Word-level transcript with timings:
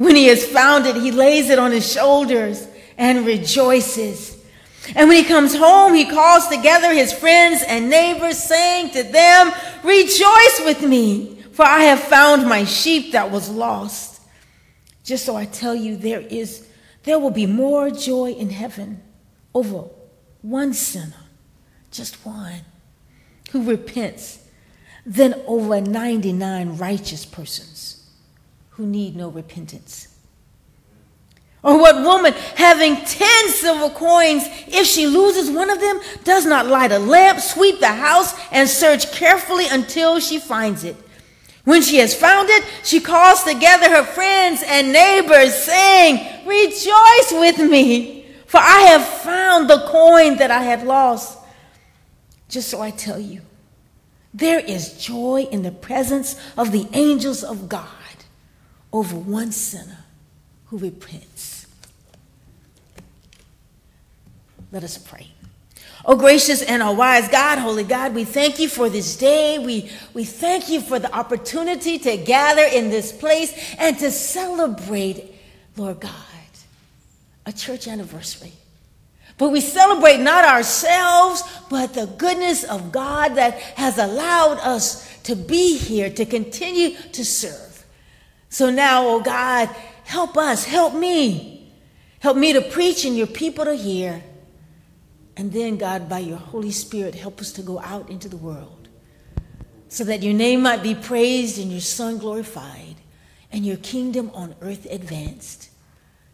When 0.00 0.16
he 0.16 0.28
has 0.28 0.46
found 0.46 0.86
it, 0.86 0.96
he 0.96 1.10
lays 1.10 1.50
it 1.50 1.58
on 1.58 1.72
his 1.72 1.92
shoulders 1.92 2.66
and 2.96 3.26
rejoices. 3.26 4.34
And 4.94 5.10
when 5.10 5.18
he 5.18 5.28
comes 5.28 5.54
home, 5.54 5.92
he 5.92 6.06
calls 6.06 6.48
together 6.48 6.90
his 6.94 7.12
friends 7.12 7.62
and 7.68 7.90
neighbors, 7.90 8.38
saying 8.38 8.92
to 8.92 9.02
them, 9.02 9.52
Rejoice 9.84 10.62
with 10.64 10.82
me, 10.82 11.42
for 11.52 11.66
I 11.66 11.80
have 11.80 12.00
found 12.00 12.48
my 12.48 12.64
sheep 12.64 13.12
that 13.12 13.30
was 13.30 13.50
lost. 13.50 14.22
Just 15.04 15.26
so 15.26 15.36
I 15.36 15.44
tell 15.44 15.74
you, 15.74 15.98
there 15.98 16.22
is 16.22 16.66
there 17.02 17.18
will 17.18 17.30
be 17.30 17.44
more 17.44 17.90
joy 17.90 18.30
in 18.30 18.48
heaven 18.48 19.02
over 19.54 19.84
one 20.40 20.72
sinner, 20.72 21.26
just 21.90 22.24
one, 22.24 22.62
who 23.50 23.64
repents, 23.64 24.48
than 25.04 25.34
over 25.46 25.78
99 25.78 26.78
righteous 26.78 27.26
persons 27.26 27.99
who 28.80 28.86
need 28.86 29.14
no 29.14 29.28
repentance? 29.28 30.08
Or 31.62 31.78
what 31.78 31.96
woman 31.96 32.32
having 32.56 32.96
10 32.96 33.48
silver 33.50 33.94
coins, 33.94 34.44
if 34.68 34.86
she 34.86 35.06
loses 35.06 35.50
one 35.50 35.68
of 35.68 35.78
them, 35.78 36.00
does 36.24 36.46
not 36.46 36.66
light 36.66 36.90
a 36.90 36.98
lamp, 36.98 37.40
sweep 37.40 37.78
the 37.78 37.88
house, 37.88 38.32
and 38.50 38.66
search 38.66 39.12
carefully 39.12 39.66
until 39.70 40.18
she 40.18 40.38
finds 40.38 40.82
it? 40.84 40.96
When 41.64 41.82
she 41.82 41.98
has 41.98 42.14
found 42.14 42.48
it, 42.48 42.64
she 42.82 43.00
calls 43.00 43.44
together 43.44 43.90
her 43.90 44.02
friends 44.02 44.62
and 44.66 44.94
neighbors, 44.94 45.54
saying, 45.54 46.46
Rejoice 46.46 47.32
with 47.32 47.58
me, 47.58 48.24
for 48.46 48.60
I 48.60 48.86
have 48.92 49.06
found 49.06 49.68
the 49.68 49.86
coin 49.88 50.38
that 50.38 50.50
I 50.50 50.62
had 50.62 50.86
lost. 50.86 51.38
Just 52.48 52.70
so 52.70 52.80
I 52.80 52.92
tell 52.92 53.18
you, 53.18 53.42
there 54.32 54.60
is 54.60 54.94
joy 54.94 55.46
in 55.52 55.64
the 55.64 55.70
presence 55.70 56.40
of 56.56 56.72
the 56.72 56.88
angels 56.94 57.44
of 57.44 57.68
God 57.68 57.99
over 58.92 59.16
one 59.16 59.52
sinner 59.52 60.04
who 60.66 60.78
repents. 60.78 61.66
Let 64.72 64.84
us 64.84 64.98
pray. 64.98 65.28
Oh, 66.04 66.16
gracious 66.16 66.62
and 66.62 66.82
oh, 66.82 66.92
wise 66.92 67.28
God, 67.28 67.58
holy 67.58 67.84
God, 67.84 68.14
we 68.14 68.24
thank 68.24 68.58
you 68.58 68.68
for 68.68 68.88
this 68.88 69.16
day. 69.16 69.58
We, 69.58 69.90
we 70.14 70.24
thank 70.24 70.70
you 70.70 70.80
for 70.80 70.98
the 70.98 71.14
opportunity 71.14 71.98
to 71.98 72.16
gather 72.16 72.62
in 72.62 72.88
this 72.88 73.12
place 73.12 73.74
and 73.78 73.98
to 73.98 74.10
celebrate, 74.10 75.34
Lord 75.76 76.00
God, 76.00 76.12
a 77.44 77.52
church 77.52 77.86
anniversary. 77.86 78.52
But 79.36 79.50
we 79.50 79.60
celebrate 79.60 80.20
not 80.20 80.44
ourselves, 80.44 81.42
but 81.68 81.94
the 81.94 82.06
goodness 82.06 82.64
of 82.64 82.92
God 82.92 83.34
that 83.36 83.54
has 83.54 83.98
allowed 83.98 84.58
us 84.58 85.18
to 85.22 85.34
be 85.34 85.76
here, 85.76 86.10
to 86.10 86.24
continue 86.24 86.96
to 87.12 87.24
serve. 87.24 87.69
So 88.50 88.68
now, 88.68 89.06
oh 89.06 89.20
God, 89.20 89.68
help 90.04 90.36
us, 90.36 90.64
help 90.64 90.92
me. 90.92 91.72
Help 92.18 92.36
me 92.36 92.52
to 92.52 92.60
preach 92.60 93.04
and 93.04 93.16
your 93.16 93.28
people 93.28 93.64
to 93.64 93.74
hear. 93.74 94.22
And 95.36 95.52
then, 95.52 95.78
God, 95.78 96.08
by 96.08 96.18
your 96.18 96.36
Holy 96.36 96.72
Spirit, 96.72 97.14
help 97.14 97.40
us 97.40 97.52
to 97.52 97.62
go 97.62 97.80
out 97.80 98.10
into 98.10 98.28
the 98.28 98.36
world 98.36 98.88
so 99.88 100.04
that 100.04 100.22
your 100.22 100.34
name 100.34 100.62
might 100.62 100.82
be 100.82 100.94
praised 100.94 101.58
and 101.58 101.70
your 101.70 101.80
Son 101.80 102.18
glorified 102.18 102.96
and 103.52 103.64
your 103.64 103.78
kingdom 103.78 104.30
on 104.34 104.54
earth 104.60 104.86
advanced. 104.90 105.70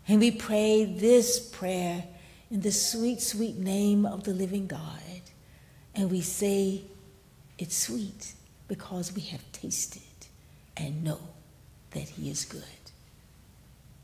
And 0.09 0.19
we 0.19 0.31
pray 0.31 0.85
this 0.85 1.39
prayer 1.39 2.05
in 2.51 2.63
the 2.63 2.73
sweet, 2.73 3.21
sweet 3.21 3.57
name 3.57 4.07
of 4.07 4.25
the 4.25 4.33
living 4.33 4.67
God. 4.67 4.81
And 5.95 6.11
we 6.11 6.23
say 6.23 6.83
it's 7.59 7.77
sweet 7.77 8.33
because 8.69 9.15
we 9.15 9.23
have 9.23 9.43
tasted 9.53 10.03
and 10.77 11.05
know 11.05 11.21
that 11.93 12.09
he 12.09 12.31
is 12.31 12.45
good. 12.45 12.63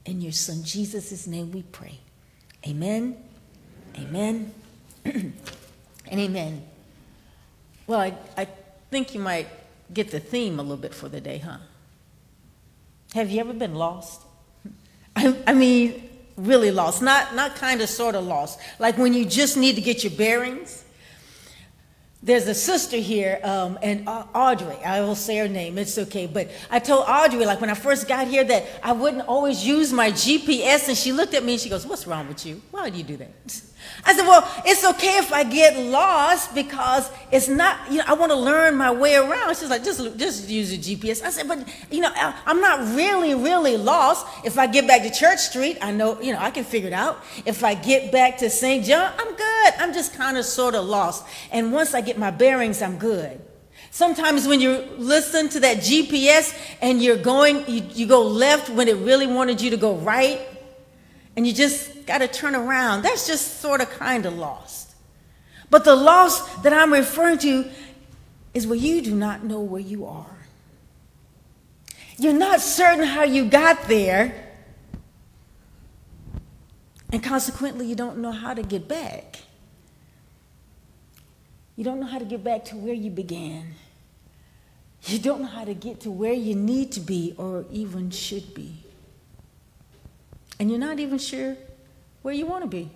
In 0.04 0.20
your 0.20 0.32
son 0.32 0.64
Jesus' 0.64 1.26
name 1.26 1.52
we 1.52 1.62
pray. 1.62 1.98
Amen, 2.66 3.16
amen, 3.96 4.52
and 5.04 5.34
amen. 6.10 6.62
Well, 7.86 8.00
I, 8.00 8.14
I 8.36 8.46
think 8.90 9.14
you 9.14 9.20
might 9.20 9.48
get 9.92 10.10
the 10.10 10.20
theme 10.20 10.58
a 10.58 10.62
little 10.62 10.76
bit 10.76 10.94
for 10.94 11.08
the 11.08 11.20
day, 11.20 11.38
huh? 11.38 11.58
Have 13.14 13.30
you 13.30 13.40
ever 13.40 13.52
been 13.52 13.74
lost? 13.74 14.22
I, 15.16 15.36
I 15.46 15.52
mean, 15.52 16.08
really 16.36 16.70
lost, 16.70 17.02
not, 17.02 17.34
not 17.34 17.56
kind 17.56 17.80
of 17.80 17.88
sort 17.88 18.14
of 18.14 18.24
lost. 18.24 18.58
Like 18.78 18.96
when 18.96 19.12
you 19.12 19.24
just 19.24 19.56
need 19.56 19.74
to 19.74 19.80
get 19.80 20.04
your 20.04 20.12
bearings 20.12 20.84
there's 22.22 22.46
a 22.46 22.54
sister 22.54 22.96
here, 22.98 23.40
um, 23.42 23.78
and 23.82 24.06
Audrey, 24.06 24.76
I 24.84 25.00
will 25.00 25.16
say 25.16 25.38
her 25.38 25.48
name, 25.48 25.76
it's 25.76 25.98
okay. 25.98 26.26
But 26.28 26.50
I 26.70 26.78
told 26.78 27.04
Audrey, 27.08 27.44
like 27.44 27.60
when 27.60 27.68
I 27.68 27.74
first 27.74 28.06
got 28.06 28.28
here, 28.28 28.44
that 28.44 28.64
I 28.80 28.92
wouldn't 28.92 29.26
always 29.26 29.66
use 29.66 29.92
my 29.92 30.12
GPS, 30.12 30.86
and 30.86 30.96
she 30.96 31.10
looked 31.12 31.34
at 31.34 31.42
me 31.42 31.54
and 31.54 31.60
she 31.60 31.68
goes, 31.68 31.84
What's 31.84 32.06
wrong 32.06 32.28
with 32.28 32.46
you? 32.46 32.62
Why 32.70 32.90
do 32.90 32.98
you 32.98 33.02
do 33.02 33.16
that? 33.16 33.32
I 34.06 34.14
said, 34.14 34.24
Well, 34.24 34.48
it's 34.64 34.84
okay 34.84 35.18
if 35.18 35.32
I 35.32 35.42
get 35.42 35.76
lost 35.76 36.54
because 36.54 37.10
it's 37.32 37.48
not, 37.48 37.90
you 37.90 37.98
know, 37.98 38.04
I 38.06 38.14
want 38.14 38.30
to 38.30 38.38
learn 38.38 38.76
my 38.76 38.92
way 38.92 39.16
around. 39.16 39.56
She's 39.56 39.70
like, 39.70 39.82
Just, 39.82 40.16
just 40.16 40.48
use 40.48 40.72
a 40.72 40.78
GPS. 40.78 41.24
I 41.24 41.30
said, 41.30 41.48
But, 41.48 41.66
you 41.90 42.02
know, 42.02 42.12
I'm 42.14 42.60
not 42.60 42.94
really, 42.94 43.34
really 43.34 43.76
lost. 43.76 44.26
If 44.44 44.60
I 44.60 44.68
get 44.68 44.86
back 44.86 45.02
to 45.02 45.10
Church 45.10 45.40
Street, 45.40 45.78
I 45.82 45.90
know, 45.90 46.20
you 46.20 46.32
know, 46.32 46.38
I 46.38 46.52
can 46.52 46.62
figure 46.62 46.86
it 46.86 46.94
out. 46.94 47.20
If 47.44 47.64
I 47.64 47.74
get 47.74 48.12
back 48.12 48.38
to 48.38 48.48
St. 48.48 48.84
John, 48.84 49.12
I'm 49.18 49.34
good. 49.34 49.51
I'm 49.78 49.92
just 49.92 50.14
kind 50.14 50.36
of 50.36 50.44
sort 50.44 50.74
of 50.74 50.84
lost. 50.84 51.26
And 51.50 51.72
once 51.72 51.94
I 51.94 52.00
get 52.00 52.18
my 52.18 52.30
bearings, 52.30 52.82
I'm 52.82 52.98
good. 52.98 53.40
Sometimes 53.90 54.48
when 54.48 54.60
you 54.60 54.88
listen 54.96 55.48
to 55.50 55.60
that 55.60 55.78
GPS 55.78 56.58
and 56.80 57.02
you're 57.02 57.16
going, 57.16 57.68
you, 57.68 57.82
you 57.92 58.06
go 58.06 58.22
left 58.22 58.70
when 58.70 58.88
it 58.88 58.96
really 58.96 59.26
wanted 59.26 59.60
you 59.60 59.70
to 59.70 59.76
go 59.76 59.96
right, 59.96 60.40
and 61.36 61.46
you 61.46 61.52
just 61.52 62.06
got 62.06 62.18
to 62.18 62.28
turn 62.28 62.54
around. 62.54 63.02
That's 63.02 63.26
just 63.26 63.60
sort 63.60 63.80
of 63.80 63.90
kind 63.90 64.24
of 64.24 64.34
lost. 64.36 64.94
But 65.70 65.84
the 65.84 65.96
loss 65.96 66.62
that 66.62 66.72
I'm 66.72 66.92
referring 66.92 67.38
to 67.38 67.70
is 68.54 68.66
where 68.66 68.78
you 68.78 69.02
do 69.02 69.14
not 69.14 69.44
know 69.44 69.60
where 69.60 69.80
you 69.80 70.06
are. 70.06 70.38
You're 72.18 72.34
not 72.34 72.60
certain 72.60 73.04
how 73.04 73.24
you 73.24 73.46
got 73.46 73.88
there, 73.88 74.52
and 77.12 77.22
consequently, 77.22 77.86
you 77.86 77.94
don't 77.94 78.18
know 78.18 78.32
how 78.32 78.54
to 78.54 78.62
get 78.62 78.88
back. 78.88 79.41
You 81.82 81.86
don't 81.86 81.98
know 81.98 82.06
how 82.06 82.20
to 82.20 82.24
get 82.24 82.44
back 82.44 82.64
to 82.66 82.76
where 82.76 82.94
you 82.94 83.10
began. 83.10 83.74
You 85.06 85.18
don't 85.18 85.40
know 85.40 85.48
how 85.48 85.64
to 85.64 85.74
get 85.74 85.98
to 86.02 86.12
where 86.12 86.32
you 86.32 86.54
need 86.54 86.92
to 86.92 87.00
be 87.00 87.34
or 87.36 87.64
even 87.72 88.12
should 88.12 88.54
be. 88.54 88.76
And 90.60 90.70
you're 90.70 90.78
not 90.78 91.00
even 91.00 91.18
sure 91.18 91.56
where 92.22 92.34
you 92.34 92.46
want 92.46 92.62
to 92.62 92.68
be. 92.68 92.88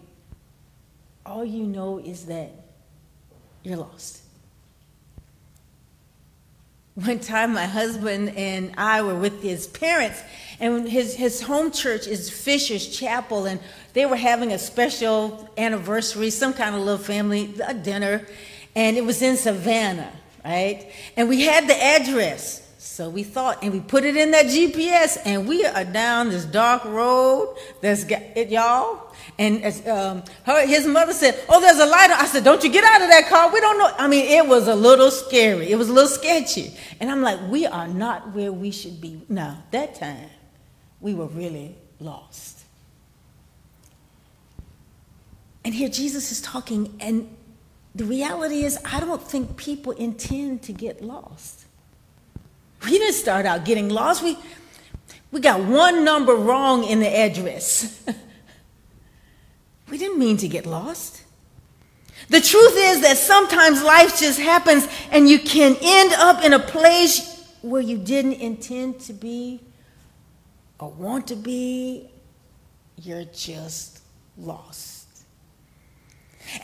All 1.26 1.44
you 1.44 1.64
know 1.64 1.98
is 1.98 2.26
that 2.26 2.52
you're 3.64 3.76
lost. 3.76 4.22
One 6.94 7.18
time, 7.18 7.54
my 7.54 7.66
husband 7.66 8.36
and 8.36 8.72
I 8.78 9.02
were 9.02 9.16
with 9.16 9.42
his 9.42 9.66
parents, 9.66 10.22
and 10.60 10.88
his, 10.88 11.16
his 11.16 11.42
home 11.42 11.72
church 11.72 12.06
is 12.06 12.30
Fisher's 12.30 12.96
Chapel, 12.96 13.46
and 13.46 13.58
they 13.94 14.06
were 14.06 14.14
having 14.14 14.52
a 14.52 14.60
special 14.60 15.50
anniversary, 15.58 16.30
some 16.30 16.54
kind 16.54 16.76
of 16.76 16.82
little 16.82 17.04
family 17.04 17.52
a 17.66 17.74
dinner 17.74 18.24
and 18.76 18.96
it 18.96 19.04
was 19.04 19.22
in 19.22 19.36
Savannah, 19.36 20.12
right? 20.44 20.92
And 21.16 21.28
we 21.28 21.42
had 21.42 21.66
the 21.66 21.82
address. 21.82 22.62
So 22.78 23.10
we 23.10 23.24
thought, 23.24 23.62
and 23.62 23.72
we 23.72 23.80
put 23.80 24.04
it 24.04 24.16
in 24.16 24.30
that 24.30 24.46
GPS, 24.46 25.18
and 25.24 25.48
we 25.48 25.66
are 25.66 25.84
down 25.84 26.28
this 26.28 26.44
dark 26.44 26.84
road. 26.84 27.56
That's 27.80 28.04
got 28.04 28.22
it, 28.34 28.48
y'all. 28.48 29.14
And 29.38 29.64
um, 29.88 30.22
her, 30.44 30.66
his 30.66 30.86
mother 30.86 31.12
said, 31.12 31.42
"Oh, 31.48 31.60
there's 31.60 31.78
a 31.78 31.84
light." 31.84 32.10
I 32.10 32.26
said, 32.26 32.44
"Don't 32.44 32.62
you 32.62 32.70
get 32.70 32.84
out 32.84 33.02
of 33.02 33.08
that 33.08 33.28
car. 33.28 33.52
We 33.52 33.60
don't 33.60 33.78
know." 33.78 33.92
I 33.98 34.06
mean, 34.08 34.24
it 34.26 34.46
was 34.46 34.68
a 34.68 34.74
little 34.74 35.10
scary. 35.10 35.70
It 35.70 35.76
was 35.76 35.90
a 35.90 35.92
little 35.92 36.08
sketchy. 36.08 36.72
And 37.00 37.10
I'm 37.10 37.22
like, 37.22 37.38
"We 37.50 37.66
are 37.66 37.88
not 37.88 38.34
where 38.34 38.52
we 38.52 38.70
should 38.70 38.98
be." 39.00 39.20
Now, 39.28 39.62
that 39.72 39.96
time, 39.96 40.30
we 41.00 41.12
were 41.12 41.26
really 41.26 41.76
lost. 42.00 42.64
And 45.64 45.74
here 45.74 45.88
Jesus 45.90 46.32
is 46.32 46.40
talking, 46.40 46.96
and 47.00 47.35
the 47.96 48.04
reality 48.04 48.64
is, 48.64 48.78
I 48.84 49.00
don't 49.00 49.22
think 49.22 49.56
people 49.56 49.92
intend 49.92 50.62
to 50.64 50.72
get 50.72 51.02
lost. 51.02 51.64
We 52.84 52.90
didn't 52.90 53.14
start 53.14 53.46
out 53.46 53.64
getting 53.64 53.88
lost. 53.88 54.22
We, 54.22 54.36
We 55.32 55.40
got 55.40 55.60
one 55.60 56.04
number 56.04 56.34
wrong 56.34 56.84
in 56.84 57.00
the 57.00 57.08
address. 57.08 58.04
we 59.90 59.96
didn't 59.96 60.18
mean 60.18 60.36
to 60.38 60.48
get 60.48 60.66
lost. 60.66 61.22
The 62.28 62.40
truth 62.40 62.74
is 62.76 63.00
that 63.00 63.16
sometimes 63.16 63.82
life 63.82 64.18
just 64.18 64.40
happens 64.40 64.86
and 65.10 65.28
you 65.28 65.38
can 65.38 65.76
end 65.80 66.12
up 66.14 66.44
in 66.44 66.52
a 66.52 66.58
place 66.58 67.44
where 67.62 67.82
you 67.82 67.96
didn't 67.96 68.34
intend 68.34 69.00
to 69.00 69.12
be 69.12 69.60
or 70.78 70.90
want 70.90 71.28
to 71.28 71.36
be. 71.36 72.10
You're 72.96 73.24
just 73.24 74.00
lost. 74.36 74.95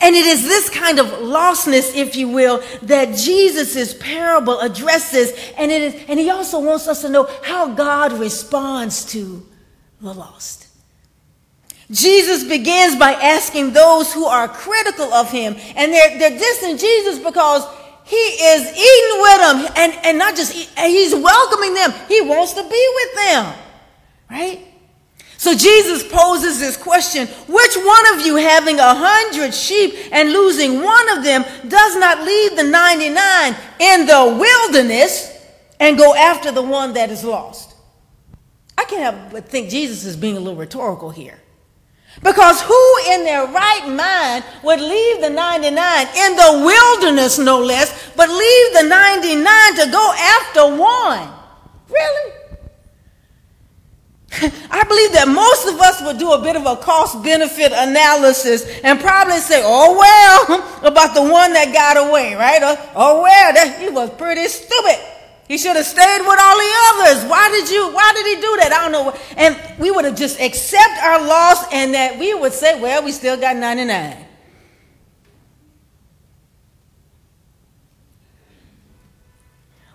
And 0.01 0.15
it 0.15 0.25
is 0.25 0.43
this 0.43 0.69
kind 0.69 0.99
of 0.99 1.07
lostness, 1.07 1.95
if 1.95 2.15
you 2.15 2.29
will, 2.29 2.63
that 2.83 3.15
Jesus' 3.15 3.93
parable 3.93 4.59
addresses. 4.59 5.31
And, 5.57 5.71
it 5.71 5.81
is, 5.81 6.05
and 6.07 6.19
he 6.19 6.29
also 6.29 6.59
wants 6.59 6.87
us 6.87 7.01
to 7.01 7.09
know 7.09 7.29
how 7.43 7.73
God 7.73 8.13
responds 8.13 9.05
to 9.13 9.45
the 10.01 10.13
lost. 10.13 10.67
Jesus 11.91 12.43
begins 12.43 12.95
by 12.95 13.13
asking 13.13 13.73
those 13.73 14.13
who 14.13 14.25
are 14.25 14.47
critical 14.47 15.13
of 15.13 15.29
him, 15.29 15.55
and 15.75 15.93
they're, 15.93 16.17
they're 16.17 16.39
dissing 16.39 16.79
Jesus 16.79 17.19
because 17.19 17.63
he 18.05 18.15
is 18.15 18.61
eating 18.71 19.21
with 19.21 19.37
them, 19.39 19.73
and, 19.77 20.05
and 20.05 20.17
not 20.17 20.35
just, 20.35 20.55
eat, 20.55 20.69
he's 20.77 21.13
welcoming 21.13 21.73
them. 21.73 21.93
He 22.07 22.21
wants 22.21 22.53
to 22.53 22.63
be 22.63 22.93
with 22.95 23.15
them, 23.15 23.53
right? 24.29 24.72
So 25.37 25.53
Jesus 25.53 26.07
poses 26.07 26.59
this 26.59 26.77
question 26.77 27.27
Which 27.27 27.75
one 27.75 28.13
of 28.13 28.25
you, 28.25 28.35
having 28.35 28.79
a 28.79 28.95
hundred 28.95 29.53
sheep 29.53 29.95
and 30.11 30.31
losing 30.31 30.81
one 30.81 31.17
of 31.17 31.23
them, 31.23 31.43
does 31.67 31.97
not 31.97 32.23
leave 32.23 32.55
the 32.55 32.63
99 32.63 33.55
in 33.79 34.05
the 34.05 34.37
wilderness 34.39 35.31
and 35.79 35.97
go 35.97 36.15
after 36.15 36.51
the 36.51 36.61
one 36.61 36.93
that 36.93 37.09
is 37.09 37.23
lost? 37.23 37.75
I 38.77 38.85
can't 38.85 39.15
help 39.15 39.31
but 39.31 39.49
think 39.49 39.69
Jesus 39.69 40.05
is 40.05 40.15
being 40.15 40.37
a 40.37 40.39
little 40.39 40.59
rhetorical 40.59 41.09
here. 41.09 41.39
Because 42.21 42.61
who 42.61 42.97
in 43.11 43.23
their 43.23 43.47
right 43.47 43.87
mind 43.87 44.45
would 44.63 44.79
leave 44.79 45.21
the 45.21 45.29
99 45.29 46.07
in 46.15 46.35
the 46.35 46.61
wilderness, 46.63 47.39
no 47.39 47.59
less, 47.59 48.11
but 48.15 48.29
leave 48.29 48.73
the 48.73 48.83
99 48.83 49.75
to 49.77 49.91
go 49.91 50.13
after 50.13 50.75
one? 50.75 51.29
Really? 51.89 52.42
I 54.41 54.83
believe 54.83 55.13
that 55.13 55.27
most 55.27 55.67
of 55.67 55.79
us 55.79 56.01
would 56.01 56.17
do 56.17 56.31
a 56.31 56.41
bit 56.41 56.55
of 56.55 56.65
a 56.65 56.75
cost 56.75 57.21
benefit 57.23 57.71
analysis 57.71 58.65
and 58.83 58.99
probably 58.99 59.37
say, 59.37 59.61
oh, 59.63 59.97
well, 59.97 60.83
about 60.83 61.13
the 61.13 61.21
one 61.21 61.53
that 61.53 61.71
got 61.73 62.09
away, 62.09 62.33
right? 62.33 62.61
Or, 62.63 62.75
oh, 62.95 63.21
well, 63.21 63.53
that, 63.53 63.79
he 63.79 63.89
was 63.89 64.09
pretty 64.11 64.47
stupid. 64.47 64.97
He 65.47 65.57
should 65.57 65.75
have 65.75 65.85
stayed 65.85 66.19
with 66.19 66.39
all 66.39 66.57
the 66.57 66.73
others. 66.87 67.29
Why 67.29 67.49
did 67.49 67.69
you, 67.69 67.93
why 67.93 68.11
did 68.15 68.25
he 68.25 68.35
do 68.35 68.57
that? 68.57 68.73
I 68.73 68.89
don't 68.89 68.91
know. 68.91 69.15
And 69.37 69.79
we 69.79 69.91
would 69.91 70.05
have 70.05 70.15
just 70.15 70.39
accept 70.39 71.03
our 71.03 71.23
loss 71.23 71.71
and 71.71 71.93
that 71.93 72.17
we 72.17 72.33
would 72.33 72.53
say, 72.53 72.79
well, 72.81 73.03
we 73.03 73.11
still 73.11 73.37
got 73.37 73.55
99. 73.55 74.25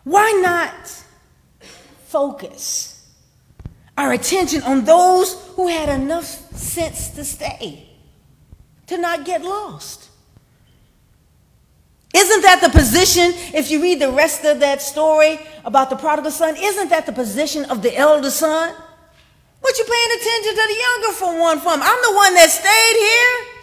Why 0.05 0.31
not 0.43 1.05
focus? 2.07 2.98
Our 3.99 4.13
attention 4.13 4.63
on 4.63 4.85
those 4.85 5.35
who 5.57 5.67
had 5.67 5.89
enough 5.89 6.25
sense 6.25 7.11
to 7.11 7.25
stay, 7.25 7.85
to 8.87 8.97
not 8.97 9.25
get 9.25 9.43
lost. 9.43 10.09
Isn't 12.15 12.43
that 12.43 12.61
the 12.63 12.71
position, 12.71 13.33
if 13.53 13.71
you 13.73 13.83
read 13.83 14.01
the 14.01 14.11
rest 14.11 14.45
of 14.45 14.61
that 14.61 14.81
story 14.81 15.41
about 15.65 15.91
the 15.91 15.97
prodigal 15.97 16.31
son, 16.31 16.55
isn't 16.57 16.89
that 16.91 17.07
the 17.07 17.13
position 17.13 17.65
of 17.67 17.83
the 17.83 17.95
elder 17.97 18.31
son? 18.31 18.73
What 19.61 19.77
you 19.77 19.85
paying 19.85 20.21
attention 20.21 20.55
to 20.55 20.67
the 20.69 20.81
younger 20.81 21.13
for 21.19 21.41
one 21.41 21.59
from? 21.59 21.83
I'm 21.83 22.03
the 22.03 22.17
one 22.17 22.35
that 22.35 22.51
stayed 22.51 22.97
here. 22.97 23.59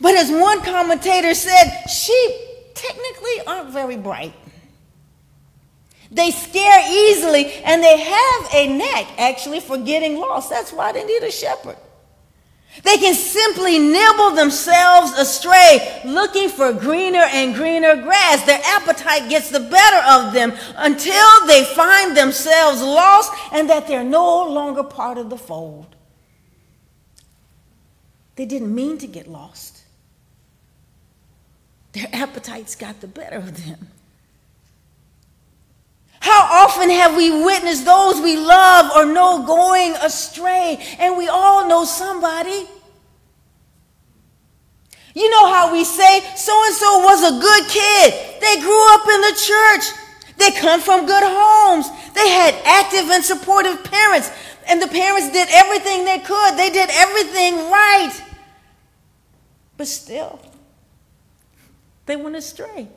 But 0.00 0.14
as 0.14 0.30
one 0.30 0.62
commentator 0.62 1.34
said, 1.34 1.84
sheep 1.86 2.74
technically 2.74 3.46
aren't 3.46 3.70
very 3.70 3.98
bright. 3.98 4.32
They 6.10 6.30
scare 6.30 6.80
easily 6.90 7.52
and 7.64 7.82
they 7.82 7.98
have 7.98 8.48
a 8.54 8.66
knack 8.68 9.18
actually 9.18 9.60
for 9.60 9.78
getting 9.78 10.18
lost. 10.18 10.50
That's 10.50 10.72
why 10.72 10.92
they 10.92 11.04
need 11.04 11.22
a 11.22 11.30
shepherd. 11.30 11.76
They 12.84 12.96
can 12.96 13.14
simply 13.14 13.78
nibble 13.78 14.32
themselves 14.32 15.12
astray, 15.18 16.00
looking 16.04 16.48
for 16.48 16.72
greener 16.72 17.26
and 17.32 17.54
greener 17.54 17.96
grass. 17.96 18.44
Their 18.46 18.60
appetite 18.64 19.28
gets 19.28 19.50
the 19.50 19.60
better 19.60 20.06
of 20.08 20.32
them 20.32 20.52
until 20.76 21.46
they 21.46 21.64
find 21.64 22.16
themselves 22.16 22.80
lost 22.80 23.32
and 23.52 23.68
that 23.68 23.88
they're 23.88 24.04
no 24.04 24.48
longer 24.48 24.84
part 24.84 25.18
of 25.18 25.28
the 25.28 25.38
fold. 25.38 25.96
They 28.36 28.46
didn't 28.46 28.72
mean 28.72 28.98
to 28.98 29.08
get 29.08 29.26
lost, 29.26 29.82
their 31.92 32.06
appetites 32.12 32.76
got 32.76 33.00
the 33.00 33.08
better 33.08 33.36
of 33.36 33.66
them. 33.66 33.88
How 36.20 36.66
often 36.66 36.90
have 36.90 37.16
we 37.16 37.30
witnessed 37.30 37.84
those 37.84 38.20
we 38.20 38.36
love 38.36 38.90
or 38.96 39.06
know 39.06 39.44
going 39.46 39.94
astray? 40.02 40.78
And 40.98 41.16
we 41.16 41.28
all 41.28 41.68
know 41.68 41.84
somebody. 41.84 42.66
You 45.14 45.30
know 45.30 45.52
how 45.52 45.72
we 45.72 45.84
say 45.84 46.20
so 46.36 46.64
and 46.66 46.74
so 46.74 46.98
was 46.98 47.22
a 47.24 47.40
good 47.40 47.68
kid. 47.68 48.40
They 48.40 48.60
grew 48.60 48.94
up 48.94 49.06
in 49.08 49.20
the 49.20 49.34
church. 49.36 49.84
They 50.36 50.50
come 50.52 50.80
from 50.80 51.06
good 51.06 51.24
homes. 51.24 51.88
They 52.14 52.28
had 52.28 52.54
active 52.64 53.10
and 53.10 53.24
supportive 53.24 53.82
parents. 53.84 54.30
And 54.68 54.80
the 54.82 54.86
parents 54.86 55.32
did 55.32 55.48
everything 55.50 56.04
they 56.04 56.18
could. 56.18 56.56
They 56.56 56.70
did 56.70 56.90
everything 56.90 57.54
right. 57.70 58.12
But 59.76 59.86
still, 59.86 60.40
they 62.06 62.16
went 62.16 62.36
astray. 62.36 62.88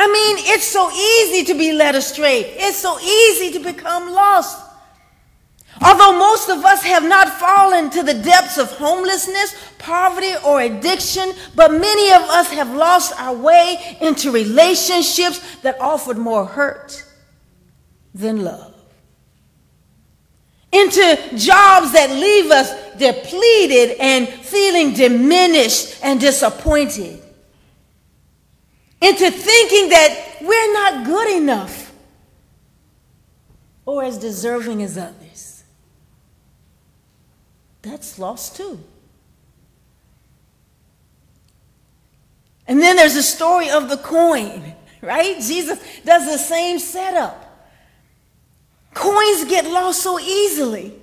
I 0.00 0.06
mean, 0.06 0.36
it's 0.48 0.64
so 0.64 0.90
easy 0.90 1.44
to 1.52 1.58
be 1.58 1.72
led 1.72 1.94
astray. 1.94 2.40
It's 2.56 2.78
so 2.78 2.98
easy 3.00 3.52
to 3.52 3.58
become 3.62 4.10
lost. 4.10 4.58
Although 5.82 6.18
most 6.18 6.48
of 6.48 6.64
us 6.64 6.82
have 6.84 7.04
not 7.04 7.28
fallen 7.28 7.90
to 7.90 8.02
the 8.02 8.14
depths 8.14 8.56
of 8.56 8.70
homelessness, 8.70 9.54
poverty, 9.76 10.32
or 10.42 10.62
addiction, 10.62 11.34
but 11.54 11.72
many 11.72 12.12
of 12.12 12.22
us 12.22 12.50
have 12.50 12.74
lost 12.74 13.12
our 13.20 13.36
way 13.36 13.98
into 14.00 14.32
relationships 14.32 15.56
that 15.56 15.78
offered 15.78 16.16
more 16.16 16.46
hurt 16.46 17.04
than 18.14 18.42
love. 18.42 18.74
Into 20.72 21.18
jobs 21.36 21.92
that 21.92 22.08
leave 22.10 22.50
us 22.50 22.72
depleted 22.96 23.98
and 24.00 24.26
feeling 24.26 24.94
diminished 24.94 26.02
and 26.02 26.18
disappointed 26.18 27.22
into 29.00 29.30
thinking 29.30 29.88
that 29.90 30.36
we're 30.40 30.72
not 30.72 31.06
good 31.06 31.36
enough 31.36 31.92
or 33.86 34.04
as 34.04 34.18
deserving 34.18 34.82
as 34.82 34.98
others. 34.98 35.64
That's 37.82 38.18
lost 38.18 38.56
too. 38.56 38.78
And 42.66 42.80
then 42.80 42.96
there's 42.96 43.14
the 43.14 43.22
story 43.22 43.70
of 43.70 43.88
the 43.88 43.96
coin, 43.96 44.74
right? 45.02 45.40
Jesus 45.40 45.80
does 46.04 46.26
the 46.26 46.38
same 46.38 46.78
setup. 46.78 47.46
Coins 48.94 49.44
get 49.44 49.64
lost 49.64 50.02
so 50.02 50.20
easily. 50.20 50.94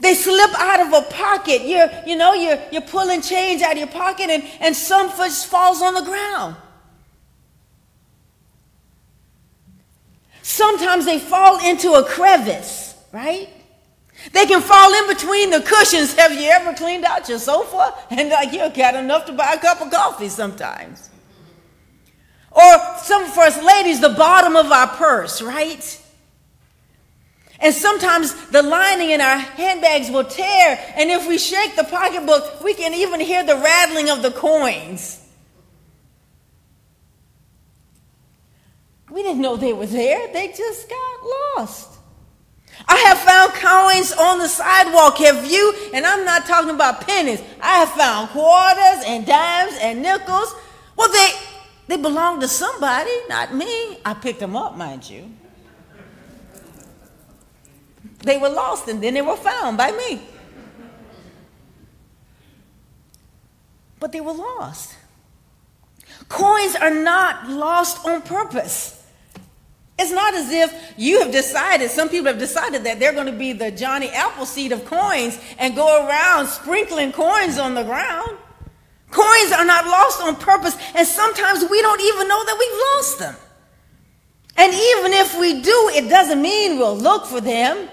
They 0.00 0.14
slip 0.14 0.50
out 0.58 0.80
of 0.80 0.92
a 0.92 1.10
pocket. 1.10 1.62
You're, 1.62 1.90
you 2.06 2.16
know, 2.16 2.32
you're, 2.32 2.58
you're 2.70 2.82
pulling 2.82 3.20
change 3.20 3.62
out 3.62 3.72
of 3.72 3.78
your 3.78 3.88
pocket 3.88 4.30
and, 4.30 4.44
and 4.60 4.74
some 4.74 5.08
falls 5.10 5.82
on 5.82 5.94
the 5.94 6.02
ground. 6.02 6.56
Sometimes 10.48 11.04
they 11.04 11.18
fall 11.18 11.62
into 11.62 11.92
a 11.92 12.02
crevice, 12.02 12.94
right? 13.12 13.50
They 14.32 14.46
can 14.46 14.62
fall 14.62 14.94
in 14.94 15.06
between 15.06 15.50
the 15.50 15.60
cushions. 15.60 16.14
Have 16.18 16.32
you 16.32 16.48
ever 16.48 16.72
cleaned 16.72 17.04
out 17.04 17.28
your 17.28 17.38
sofa? 17.38 17.92
And 18.08 18.30
like 18.30 18.54
you 18.54 18.66
got 18.70 18.94
enough 18.94 19.26
to 19.26 19.34
buy 19.34 19.52
a 19.52 19.58
cup 19.58 19.82
of 19.82 19.90
coffee 19.90 20.30
sometimes. 20.30 21.10
Or 22.50 22.96
some 23.02 23.26
for 23.26 23.40
us 23.40 23.62
ladies, 23.62 24.00
the 24.00 24.08
bottom 24.08 24.56
of 24.56 24.72
our 24.72 24.86
purse, 24.86 25.42
right? 25.42 26.02
And 27.60 27.74
sometimes 27.74 28.32
the 28.48 28.62
lining 28.62 29.10
in 29.10 29.20
our 29.20 29.36
handbags 29.36 30.10
will 30.10 30.24
tear, 30.24 30.82
and 30.96 31.10
if 31.10 31.28
we 31.28 31.36
shake 31.36 31.76
the 31.76 31.84
pocketbook, 31.84 32.64
we 32.64 32.72
can 32.72 32.94
even 32.94 33.20
hear 33.20 33.44
the 33.44 33.56
rattling 33.56 34.08
of 34.08 34.22
the 34.22 34.30
coins. 34.30 35.27
We 39.10 39.22
didn't 39.22 39.40
know 39.40 39.56
they 39.56 39.72
were 39.72 39.86
there. 39.86 40.32
They 40.32 40.48
just 40.48 40.88
got 40.88 41.56
lost. 41.56 41.98
I 42.86 42.96
have 42.96 43.18
found 43.18 43.52
coins 43.54 44.12
on 44.12 44.38
the 44.38 44.48
sidewalk. 44.48 45.18
Have 45.18 45.44
you? 45.50 45.74
And 45.94 46.06
I'm 46.06 46.24
not 46.24 46.46
talking 46.46 46.70
about 46.70 47.00
pennies. 47.00 47.42
I 47.60 47.78
have 47.78 47.90
found 47.90 48.28
quarters 48.30 49.04
and 49.06 49.26
dimes 49.26 49.76
and 49.80 50.02
nickels. 50.02 50.54
Well, 50.96 51.10
they 51.10 51.32
they 51.88 51.96
belong 51.96 52.40
to 52.40 52.48
somebody, 52.48 53.10
not 53.28 53.54
me. 53.54 53.98
I 54.04 54.14
picked 54.14 54.40
them 54.40 54.56
up, 54.56 54.76
mind 54.76 55.08
you. 55.08 55.30
They 58.20 58.36
were 58.36 58.50
lost 58.50 58.88
and 58.88 59.02
then 59.02 59.14
they 59.14 59.22
were 59.22 59.36
found 59.36 59.78
by 59.78 59.92
me. 59.92 60.20
But 63.98 64.12
they 64.12 64.20
were 64.20 64.32
lost. 64.32 64.96
Coins 66.28 66.76
are 66.76 66.90
not 66.90 67.48
lost 67.48 68.04
on 68.06 68.22
purpose. 68.22 68.97
It's 69.98 70.12
not 70.12 70.32
as 70.34 70.50
if 70.52 70.94
you 70.96 71.20
have 71.20 71.32
decided, 71.32 71.90
some 71.90 72.08
people 72.08 72.28
have 72.28 72.38
decided 72.38 72.84
that 72.84 73.00
they're 73.00 73.12
going 73.12 73.26
to 73.26 73.32
be 73.32 73.52
the 73.52 73.72
Johnny 73.72 74.08
Appleseed 74.10 74.70
of 74.70 74.84
coins 74.84 75.38
and 75.58 75.74
go 75.74 76.06
around 76.06 76.46
sprinkling 76.46 77.10
coins 77.10 77.58
on 77.58 77.74
the 77.74 77.82
ground. 77.82 78.38
Coins 79.10 79.52
are 79.52 79.64
not 79.64 79.86
lost 79.86 80.22
on 80.22 80.36
purpose, 80.36 80.76
and 80.94 81.06
sometimes 81.06 81.68
we 81.68 81.80
don't 81.82 82.00
even 82.00 82.28
know 82.28 82.44
that 82.44 82.56
we've 82.58 82.80
lost 82.94 83.18
them. 83.18 83.36
And 84.56 84.72
even 84.72 85.12
if 85.14 85.38
we 85.38 85.62
do, 85.62 85.90
it 85.94 86.08
doesn't 86.08 86.40
mean 86.40 86.78
we'll 86.78 86.96
look 86.96 87.26
for 87.26 87.40
them. 87.40 87.88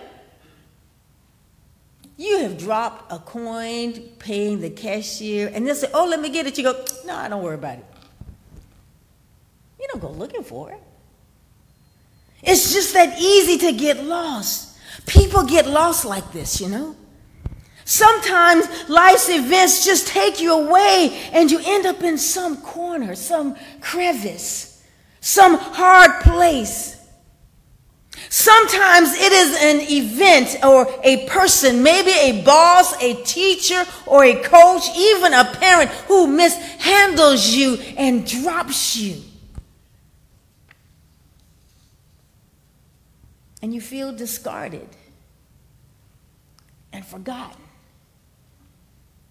You 2.18 2.40
have 2.40 2.58
dropped 2.58 3.12
a 3.12 3.20
coin 3.20 3.94
paying 4.20 4.62
the 4.62 4.70
cashier, 4.70 5.50
and 5.54 5.66
they'll 5.66 5.76
say, 5.76 5.90
Oh, 5.94 6.06
let 6.06 6.20
me 6.20 6.30
get 6.30 6.46
it. 6.46 6.58
You 6.58 6.66
go, 6.66 6.86
No, 7.06 7.16
I 7.16 7.30
don't 7.30 7.44
worry 7.44 7.56
about 7.56 7.80
it. 7.80 7.86
You 9.80 9.88
don't 9.92 10.02
go 10.02 10.12
looking 10.12 10.44
for 10.44 10.72
it. 10.72 10.82
It's 12.44 12.74
just 12.74 12.94
that 12.94 13.20
easy 13.20 13.58
to 13.60 13.72
get 13.72 14.04
lost. 14.04 14.78
People 15.06 15.44
get 15.44 15.68
lost 15.68 16.06
like 16.06 16.32
this, 16.32 16.62
you 16.62 16.70
know. 16.70 16.96
Sometimes 17.86 18.68
life's 18.90 19.30
events 19.30 19.86
just 19.86 20.08
take 20.08 20.42
you 20.42 20.54
away 20.54 21.30
and 21.32 21.52
you 21.52 21.60
end 21.64 21.86
up 21.86 22.02
in 22.02 22.18
some 22.18 22.58
corner, 22.58 23.14
some 23.14 23.56
crevice, 23.80 24.84
some 25.22 25.58
hard 25.58 26.22
place. 26.22 26.96
Sometimes 28.30 29.14
it 29.14 29.32
is 29.32 29.56
an 29.62 29.82
event 29.92 30.64
or 30.64 30.88
a 31.04 31.28
person, 31.28 31.84
maybe 31.84 32.12
a 32.12 32.44
boss, 32.44 33.00
a 33.02 33.14
teacher, 33.24 33.84
or 34.08 34.26
a 34.26 34.42
coach, 34.42 34.84
even 34.98 35.34
a 35.34 35.46
parent 35.46 35.92
who 36.08 36.28
mishandles 36.28 37.56
you 37.56 37.76
and 37.98 38.26
drops 38.26 38.98
you. 38.98 39.22
And 43.66 43.74
you 43.74 43.82
feel 43.82 44.12
discarded 44.12 44.88
and 46.94 47.04
forgotten. 47.04 47.64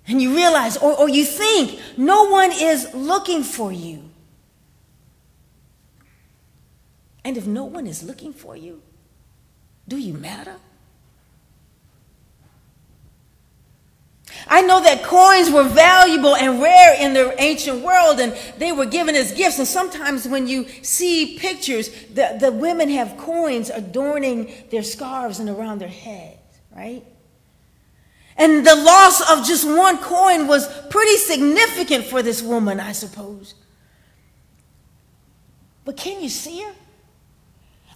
And 0.08 0.20
you 0.20 0.34
realize, 0.34 0.76
or, 0.76 0.98
or 0.98 1.08
you 1.08 1.24
think, 1.24 1.80
no 1.96 2.24
one 2.24 2.50
is 2.50 2.92
looking 2.94 3.44
for 3.44 3.70
you. 3.70 4.10
And 7.24 7.36
if 7.36 7.46
no 7.46 7.62
one 7.62 7.86
is 7.86 8.02
looking 8.02 8.32
for 8.32 8.56
you, 8.56 8.82
do 9.86 9.98
you 9.98 10.14
matter? 10.14 10.56
I 14.54 14.60
know 14.60 14.80
that 14.80 15.02
coins 15.02 15.50
were 15.50 15.64
valuable 15.64 16.36
and 16.36 16.62
rare 16.62 16.94
in 17.00 17.12
the 17.12 17.34
ancient 17.42 17.82
world, 17.82 18.20
and 18.20 18.32
they 18.56 18.70
were 18.70 18.86
given 18.86 19.16
as 19.16 19.32
gifts. 19.32 19.58
And 19.58 19.66
sometimes 19.66 20.28
when 20.28 20.46
you 20.46 20.68
see 20.80 21.36
pictures, 21.40 21.88
the, 22.14 22.36
the 22.38 22.52
women 22.52 22.88
have 22.90 23.16
coins 23.16 23.68
adorning 23.68 24.54
their 24.70 24.84
scarves 24.84 25.40
and 25.40 25.50
around 25.50 25.80
their 25.80 25.88
heads, 25.88 26.38
right? 26.70 27.02
And 28.36 28.64
the 28.64 28.76
loss 28.76 29.28
of 29.28 29.44
just 29.44 29.66
one 29.66 29.98
coin 29.98 30.46
was 30.46 30.68
pretty 30.88 31.16
significant 31.16 32.04
for 32.04 32.22
this 32.22 32.40
woman, 32.40 32.78
I 32.78 32.92
suppose. 32.92 33.54
But 35.84 35.96
can 35.96 36.22
you 36.22 36.28
see 36.28 36.62
her? 36.62 36.72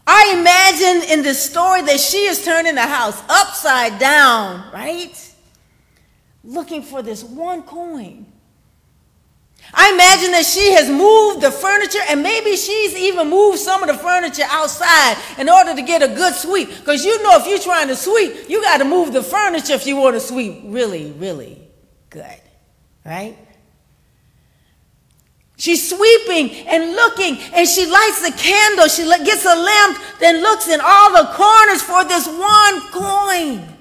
I 0.09 0.35
imagine 0.37 1.09
in 1.09 1.23
this 1.23 1.41
story 1.41 1.83
that 1.83 2.01
she 2.01 2.25
is 2.25 2.45
turning 2.45 2.75
the 2.75 2.83
house 2.83 3.23
upside 3.29 4.01
down, 4.01 4.73
right? 4.73 5.28
Looking 6.49 6.83
for 6.83 7.03
this 7.03 7.23
one 7.23 7.63
coin. 7.63 8.25
I 9.75 9.93
imagine 9.93 10.31
that 10.31 10.47
she 10.47 10.73
has 10.73 10.89
moved 10.89 11.43
the 11.43 11.51
furniture 11.51 11.99
and 12.09 12.23
maybe 12.23 12.57
she's 12.57 12.97
even 12.97 13.29
moved 13.29 13.59
some 13.59 13.83
of 13.83 13.89
the 13.89 14.03
furniture 14.03 14.47
outside 14.47 15.19
in 15.37 15.51
order 15.51 15.75
to 15.75 15.83
get 15.83 16.03
a 16.03 16.09
good 16.09 16.33
sweep. 16.33 16.71
Because 16.71 17.05
you 17.05 17.23
know, 17.23 17.37
if 17.37 17.47
you're 17.47 17.59
trying 17.59 17.89
to 17.89 17.97
sweep, 17.97 18.49
you 18.49 18.63
got 18.63 18.79
to 18.79 18.87
move 18.87 19.13
the 19.13 19.23
furniture 19.23 19.75
if 19.75 19.87
you 19.87 19.97
want 19.97 20.17
to 20.17 20.21
sweep 20.21 20.63
really, 20.65 21.13
really 21.13 21.61
good. 22.09 22.41
Right? 23.05 23.37
She's 25.59 25.87
sweeping 25.87 26.51
and 26.67 26.93
looking, 26.93 27.37
and 27.53 27.69
she 27.69 27.85
lights 27.85 28.23
the 28.23 28.35
candle. 28.39 28.89
She 28.89 29.03
gets 29.05 29.45
a 29.45 29.55
lamp, 29.55 29.99
then 30.19 30.41
looks 30.41 30.67
in 30.69 30.81
all 30.83 31.13
the 31.13 31.29
corners 31.35 31.83
for 31.83 32.05
this 32.05 32.27
one 32.27 32.81
coin. 32.91 33.78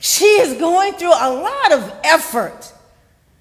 She 0.00 0.24
is 0.24 0.58
going 0.58 0.94
through 0.94 1.12
a 1.12 1.30
lot 1.30 1.72
of 1.72 1.94
effort 2.02 2.72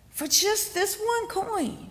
for 0.10 0.28
just 0.28 0.74
this 0.74 1.00
one 1.02 1.28
coin. 1.28 1.90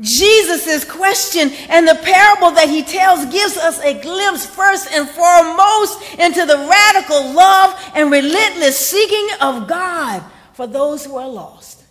Jesus' 0.00 0.84
question 0.84 1.52
and 1.68 1.86
the 1.86 1.94
parable 2.02 2.50
that 2.50 2.68
he 2.68 2.82
tells 2.82 3.24
gives 3.26 3.56
us 3.56 3.78
a 3.78 4.00
glimpse, 4.00 4.44
first 4.44 4.90
and 4.90 5.08
foremost, 5.08 6.02
into 6.18 6.44
the 6.44 6.66
radical 6.68 7.32
love 7.32 7.80
and 7.94 8.10
relentless 8.10 8.76
seeking 8.76 9.28
of 9.40 9.68
God 9.68 10.24
for 10.54 10.66
those 10.66 11.04
who 11.04 11.16
are 11.16 11.28
lost. 11.28 11.84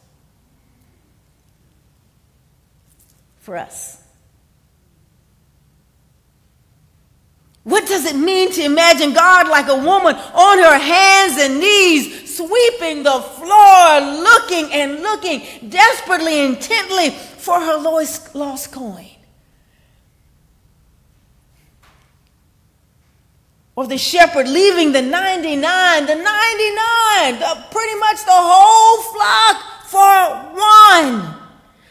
For 3.39 3.55
us. 3.55 4.00
What 7.63 7.87
does 7.87 8.05
it 8.05 8.15
mean 8.15 8.51
to 8.53 8.63
imagine 8.63 9.13
God 9.13 9.47
like 9.47 9.67
a 9.67 9.75
woman 9.75 10.15
on 10.15 10.57
her 10.57 10.79
hands 10.79 11.37
and 11.39 11.59
knees, 11.59 12.35
sweeping 12.35 13.03
the 13.03 13.21
floor, 13.21 14.01
looking 14.01 14.71
and 14.73 15.01
looking 15.01 15.69
desperately, 15.69 16.43
intently 16.43 17.11
for 17.11 17.59
her 17.59 17.77
lost 17.77 18.71
coin? 18.71 19.07
Or 23.75 23.87
the 23.87 23.97
shepherd 23.97 24.47
leaving 24.47 24.91
the 24.91 25.01
99, 25.01 26.05
the 26.05 26.15
99, 26.15 27.39
the, 27.39 27.65
pretty 27.71 27.99
much 27.99 28.25
the 28.25 28.31
whole 28.31 29.03
flock 29.13 29.85
for 29.85 30.51
one, 30.59 31.35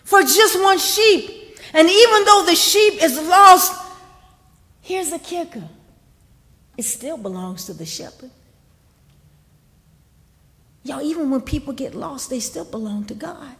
for 0.04 0.22
just 0.22 0.60
one 0.60 0.78
sheep. 0.78 1.58
And 1.72 1.88
even 1.88 2.24
though 2.24 2.44
the 2.44 2.56
sheep 2.56 3.02
is 3.02 3.16
lost, 3.16 3.89
here's 4.90 5.10
the 5.10 5.18
kicker 5.18 5.68
it 6.76 6.84
still 6.84 7.16
belongs 7.16 7.66
to 7.66 7.74
the 7.74 7.86
shepherd. 7.86 8.30
Y'all, 10.82 11.02
even 11.02 11.30
when 11.30 11.42
people 11.42 11.74
get 11.74 11.94
lost, 11.94 12.30
they 12.30 12.40
still 12.40 12.64
belong 12.64 13.04
to 13.04 13.14
God. 13.14 13.54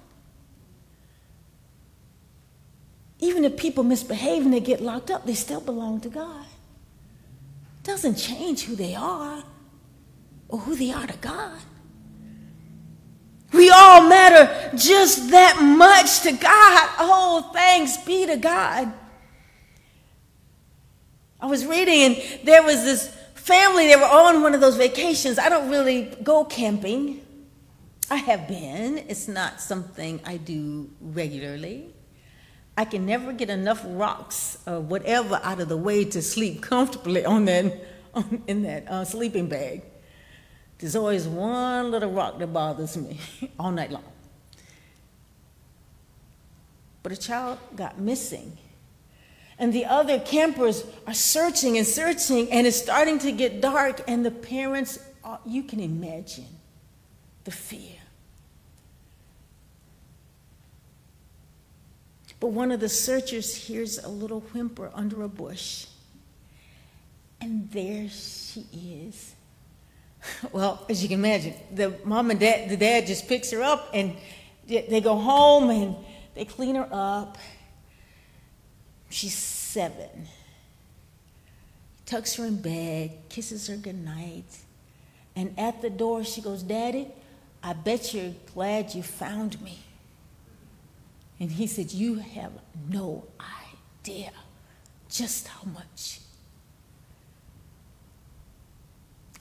Even 3.19 3.45
if 3.45 3.57
people 3.59 3.85
misbehave 3.85 4.45
and 4.45 4.55
they 4.55 4.61
get 4.61 4.81
locked 4.81 5.11
up, 5.11 5.27
they 5.27 5.35
still 5.35 5.61
belong 5.61 6.01
to 6.01 6.09
God 6.09 6.47
doesn't 7.83 8.17
change 8.17 8.65
who 8.65 8.77
they 8.77 8.95
are 8.95 9.43
or 10.49 10.59
who 10.59 10.77
they 10.77 10.93
are 10.93 11.07
to 11.07 11.17
God. 11.19 11.59
We 13.53 13.71
all 13.71 14.09
matter 14.09 14.77
just 14.77 15.31
that 15.31 15.61
much 15.61 16.21
to 16.21 16.33
God. 16.33 16.91
Oh, 16.99 17.51
thanks 17.53 17.97
be 17.99 18.27
to 18.27 18.37
God. 18.37 18.93
I 21.43 21.47
was 21.47 21.65
reading, 21.67 22.03
and 22.03 22.47
there 22.47 22.63
was 22.63 22.85
this 22.85 23.09
family, 23.35 23.87
they 23.87 23.97
were 23.97 24.05
all 24.05 24.27
on 24.27 24.43
one 24.43 24.55
of 24.55 24.61
those 24.61 24.77
vacations. 24.77 25.39
I 25.39 25.49
don't 25.49 25.71
really 25.71 26.15
go 26.23 26.45
camping. 26.45 27.27
I 28.11 28.17
have 28.17 28.47
been, 28.49 28.99
it's 29.09 29.29
not 29.29 29.61
something 29.61 30.21
I 30.25 30.37
do 30.37 30.91
regularly. 31.01 31.95
I 32.77 32.85
can 32.85 33.07
never 33.07 33.33
get 33.33 33.51
enough 33.51 33.83
rocks 33.87 34.59
or 34.67 34.81
whatever 34.81 35.41
out 35.43 35.61
of 35.61 35.69
the 35.69 35.77
way 35.77 36.05
to 36.07 36.23
sleep 36.23 36.63
comfortably 36.63 37.25
on 37.25 37.45
that, 37.47 37.73
on, 38.15 38.43
in 38.47 38.63
that 38.63 38.89
uh, 38.89 39.05
sleeping 39.05 39.49
bag. 39.49 39.83
There's 40.79 40.97
always 40.97 41.29
one 41.29 41.91
little 41.91 42.11
rock 42.11 42.39
that 42.39 42.47
bothers 42.47 42.97
me 42.97 43.21
all 43.59 43.71
night 43.71 43.91
long. 43.91 44.05
But 47.03 47.13
a 47.13 47.17
child 47.17 47.59
got 47.77 47.99
missing. 47.99 48.57
And 49.61 49.73
the 49.75 49.85
other 49.85 50.19
campers 50.19 50.85
are 51.07 51.15
searching 51.15 51.77
and 51.77 51.87
searching, 51.87 52.51
and 52.51 52.67
it's 52.67 52.79
starting 52.79 53.19
to 53.21 53.31
get 53.31 53.61
dark, 53.61 54.03
and 54.09 54.25
the 54.25 54.31
parents, 54.31 54.99
are, 55.23 55.39
you 55.45 55.63
can 55.63 55.81
imagine 55.81 56.49
the 57.45 57.51
fear. 57.51 58.01
But 62.41 62.49
one 62.49 62.73
of 62.73 62.81
the 62.81 62.89
searchers 62.89 63.55
hears 63.55 63.99
a 63.99 64.09
little 64.09 64.41
whimper 64.41 64.91
under 64.95 65.23
a 65.23 65.29
bush. 65.29 65.87
And 67.39 67.71
there 67.71 68.09
she 68.09 68.65
is. 68.73 69.35
Well, 70.53 70.85
as 70.89 71.03
you 71.03 71.09
can 71.09 71.19
imagine, 71.19 71.55
the 71.73 71.95
mom 72.05 72.31
and 72.31 72.39
dad, 72.39 72.69
the 72.69 72.77
dad 72.77 73.07
just 73.07 73.27
picks 73.27 73.51
her 73.53 73.63
up 73.63 73.89
and 73.95 74.17
they 74.67 75.01
go 75.01 75.17
home 75.17 75.71
and 75.71 75.97
they 76.35 76.45
clean 76.45 76.75
her 76.75 76.87
up. 76.93 77.39
She's 79.11 79.35
seven. 79.35 80.29
tucks 82.07 82.35
her 82.37 82.47
in 82.47 82.61
bed, 82.61 83.13
kisses 83.29 83.67
her 83.67 83.77
goodnight. 83.77 84.57
And 85.37 85.55
at 85.59 85.83
the 85.83 85.91
door, 85.91 86.25
she 86.25 86.41
goes, 86.41 86.63
Daddy, 86.63 87.09
I 87.63 87.73
bet 87.73 88.15
you're 88.15 88.33
glad 88.55 88.95
you 88.95 89.03
found 89.03 89.61
me. 89.61 89.79
And 91.39 91.51
he 91.51 91.67
said, 91.67 91.93
You 91.93 92.17
have 92.17 92.53
no 92.89 93.27
idea 94.05 94.31
just 95.09 95.49
how 95.49 95.65
much. 95.71 96.21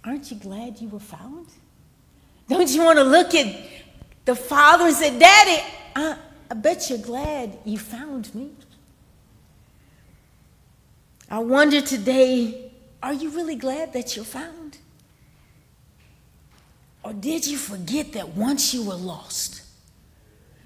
Aren't 0.04 0.32
you 0.32 0.38
glad 0.38 0.80
you 0.80 0.90
were 0.90 1.00
found? 1.00 1.48
Don't 2.48 2.70
you 2.70 2.84
want 2.84 2.98
to 2.98 3.04
look 3.04 3.36
at 3.36 3.56
the 4.26 4.36
father 4.36 4.86
and 4.86 4.96
say, 4.96 5.18
Daddy, 5.18 5.64
I, 5.96 6.18
I 6.50 6.54
bet 6.54 6.90
you're 6.90 7.00
glad 7.00 7.58
you 7.66 7.78
found 7.78 8.34
me. 8.34 8.52
I 11.30 11.40
wonder 11.40 11.80
today, 11.82 12.72
are 13.04 13.14
you 13.14 13.30
really 13.30 13.56
glad 13.56 13.94
that 13.94 14.16
you're 14.16 14.26
found? 14.26 14.78
Or 17.04 17.14
did 17.14 17.48
you 17.48 17.58
forget 17.58 18.14
that 18.14 18.30
once 18.30 18.74
you 18.74 18.84
were 18.84 18.96
lost? 18.96 19.62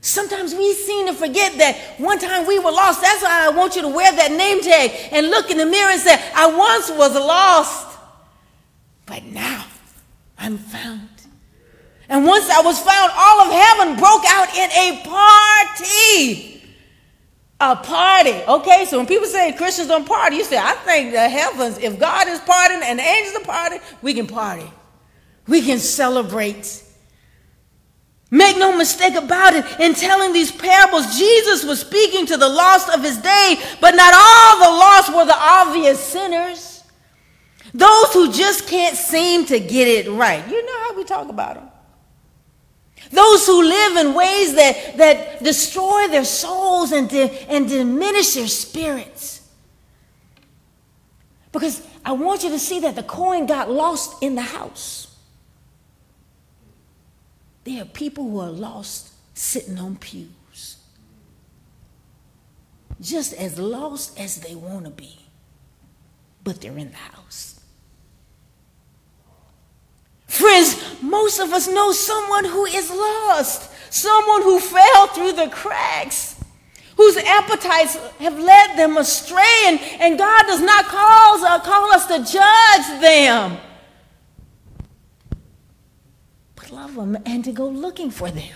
Sometimes 0.01 0.53
we 0.53 0.73
seem 0.73 1.07
to 1.07 1.13
forget 1.13 1.57
that 1.57 1.77
one 1.97 2.19
time 2.19 2.47
we 2.47 2.59
were 2.59 2.71
lost. 2.71 3.01
That's 3.01 3.21
why 3.23 3.45
I 3.45 3.49
want 3.49 3.75
you 3.75 3.81
to 3.83 3.87
wear 3.87 4.11
that 4.11 4.31
name 4.31 4.61
tag 4.61 4.91
and 5.11 5.29
look 5.29 5.49
in 5.49 5.57
the 5.57 5.65
mirror 5.65 5.91
and 5.91 6.01
say, 6.01 6.17
I 6.35 6.47
once 6.47 6.89
was 6.91 7.13
lost, 7.13 7.97
but 9.05 9.23
now 9.23 9.65
I'm 10.37 10.57
found. 10.57 11.09
And 12.09 12.25
once 12.25 12.49
I 12.49 12.61
was 12.61 12.79
found, 12.79 13.11
all 13.15 13.41
of 13.41 13.53
heaven 13.53 13.95
broke 13.95 14.23
out 14.27 14.49
in 14.55 14.69
a 14.71 15.03
party. 15.07 16.52
A 17.65 17.77
party. 17.77 18.33
Okay, 18.45 18.83
so 18.83 18.97
when 18.97 19.07
people 19.07 19.25
say 19.25 19.53
Christians 19.53 19.87
don't 19.87 20.05
party, 20.05 20.35
you 20.35 20.43
say, 20.43 20.57
I 20.57 20.73
think 20.83 21.13
the 21.13 21.29
heavens, 21.29 21.77
if 21.77 21.97
God 21.97 22.27
is 22.27 22.39
partying 22.41 22.81
and 22.83 22.99
the 22.99 23.03
angels 23.03 23.35
are 23.35 23.47
partying, 23.49 23.81
we 24.01 24.13
can 24.13 24.27
party. 24.27 24.69
We 25.47 25.61
can 25.61 25.79
celebrate. 25.79 26.83
Make 28.29 28.57
no 28.57 28.75
mistake 28.75 29.15
about 29.15 29.53
it, 29.53 29.79
in 29.79 29.93
telling 29.93 30.33
these 30.33 30.51
parables, 30.51 31.17
Jesus 31.17 31.63
was 31.63 31.79
speaking 31.79 32.25
to 32.25 32.35
the 32.35 32.49
lost 32.49 32.89
of 32.89 33.01
his 33.01 33.17
day, 33.17 33.55
but 33.79 33.95
not 33.95 34.13
all 34.13 34.59
the 34.59 34.77
lost 34.77 35.15
were 35.15 35.25
the 35.25 35.37
obvious 35.37 36.03
sinners. 36.03 36.83
Those 37.73 38.11
who 38.13 38.29
just 38.33 38.67
can't 38.67 38.97
seem 38.97 39.45
to 39.45 39.59
get 39.59 39.87
it 39.87 40.11
right. 40.11 40.45
You 40.49 40.65
know 40.65 40.79
how 40.81 40.97
we 40.97 41.05
talk 41.05 41.29
about 41.29 41.55
them. 41.55 41.69
Those 43.13 43.45
who 43.45 43.61
live 43.61 43.97
in 43.97 44.15
ways 44.15 44.55
that, 44.55 44.97
that 44.97 45.43
destroy 45.43 46.07
their 46.07 46.25
souls 46.25 46.91
and, 46.91 47.07
di- 47.07 47.29
and 47.47 47.69
diminish 47.69 48.33
their 48.33 48.47
spirits. 48.47 49.47
Because 51.51 51.85
I 52.03 52.13
want 52.13 52.41
you 52.41 52.49
to 52.49 52.57
see 52.57 52.79
that 52.79 52.95
the 52.95 53.03
coin 53.03 53.45
got 53.45 53.69
lost 53.69 54.23
in 54.23 54.33
the 54.33 54.41
house. 54.41 55.15
There 57.65 57.83
are 57.83 57.85
people 57.85 58.23
who 58.23 58.39
are 58.39 58.49
lost 58.49 59.13
sitting 59.35 59.77
on 59.77 59.97
pews, 59.97 60.77
just 62.99 63.33
as 63.33 63.59
lost 63.59 64.19
as 64.19 64.37
they 64.37 64.55
want 64.55 64.85
to 64.85 64.91
be, 64.91 65.19
but 66.43 66.61
they're 66.61 66.77
in 66.79 66.89
the 66.89 66.97
house. 66.97 67.59
Friends, 70.27 70.73
most 71.03 71.39
of 71.39 71.51
us 71.51 71.67
know 71.67 71.91
someone 71.91 72.45
who 72.45 72.65
is 72.65 72.89
lost, 72.89 73.69
someone 73.93 74.41
who 74.41 74.57
fell 74.59 75.07
through 75.07 75.33
the 75.33 75.49
cracks, 75.49 76.41
whose 76.95 77.17
appetites 77.17 77.97
have 78.19 78.39
led 78.39 78.77
them 78.77 78.95
astray, 78.95 79.63
and, 79.65 79.79
and 79.99 80.17
God 80.17 80.43
does 80.43 80.61
not 80.61 80.85
uh, 80.85 81.59
call 81.59 81.91
us 81.93 82.05
to 82.05 82.19
judge 82.19 83.01
them. 83.01 83.57
But 86.55 86.71
love 86.71 86.95
them 86.95 87.17
and 87.25 87.43
to 87.43 87.51
go 87.51 87.67
looking 87.67 88.09
for 88.09 88.31
them. 88.31 88.53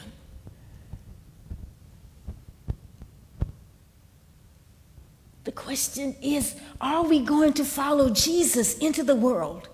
The 5.43 5.51
question 5.51 6.15
is 6.21 6.55
are 6.79 7.03
we 7.03 7.19
going 7.19 7.53
to 7.53 7.65
follow 7.65 8.09
Jesus 8.09 8.77
into 8.77 9.03
the 9.03 9.15
world? 9.15 9.67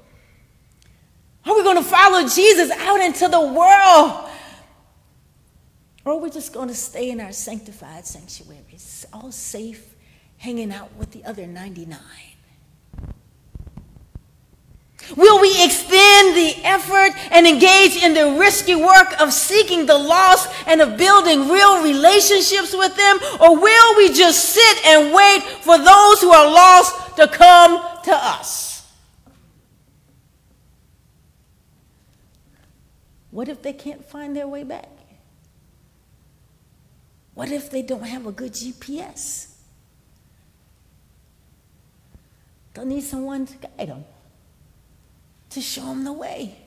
Are 1.46 1.56
we 1.56 1.64
going 1.64 1.78
to 1.78 1.84
follow 1.84 2.28
Jesus 2.28 2.72
out 2.72 3.02
into 3.02 3.28
the 3.28 3.42
world? 3.42 4.30
Or 6.06 6.14
are 6.14 6.18
we 6.18 6.30
just 6.30 6.54
going 6.54 6.68
to 6.68 6.76
stay 6.76 7.10
in 7.10 7.20
our 7.22 7.32
sanctified 7.32 8.06
sanctuaries, 8.06 9.06
all 9.14 9.32
safe, 9.32 9.96
hanging 10.38 10.72
out 10.72 10.94
with 10.96 11.12
the 11.12 11.24
other 11.26 11.48
99? 11.48 12.00
Will 15.18 15.42
we 15.42 15.64
extend 15.64 16.36
the 16.36 16.56
effort 16.64 17.12
and 17.32 17.46
engage 17.46 18.02
in 18.02 18.14
the 18.14 18.40
risky 18.40 18.76
work 18.76 19.20
of 19.20 19.34
seeking 19.34 19.86
the 19.86 19.98
lost 19.98 20.50
and 20.66 20.82
of 20.82 20.98
building 20.98 21.50
real 21.50 21.84
relationships 21.84 22.74
with 22.74 22.96
them? 22.96 23.20
Or 23.42 23.60
will 23.60 23.98
we 23.98 24.14
just 24.14 24.46
sit 24.46 24.86
and 24.86 25.14
wait 25.14 25.42
for 25.62 25.78
those 25.78 26.22
who 26.22 26.32
are 26.32 26.50
lost 26.50 27.18
to 27.18 27.28
come 27.28 27.82
to 28.04 28.14
us? 28.14 28.73
What 33.34 33.50
if 33.50 33.64
they 33.64 33.74
can't 33.74 34.06
find 34.06 34.36
their 34.36 34.48
way 34.48 34.64
back? 34.64 34.88
What 37.34 37.52
if 37.52 37.72
they 37.72 37.82
don't 37.82 38.04
have 38.04 38.28
a 38.28 38.32
good 38.32 38.54
GPS? 38.54 39.56
They'll 42.74 42.86
need 42.86 43.02
someone 43.02 43.48
to 43.48 43.58
guide 43.58 43.90
them 43.90 44.06
to 45.50 45.62
show 45.62 45.82
them 45.82 46.04
the 46.04 46.14
way. 46.14 46.58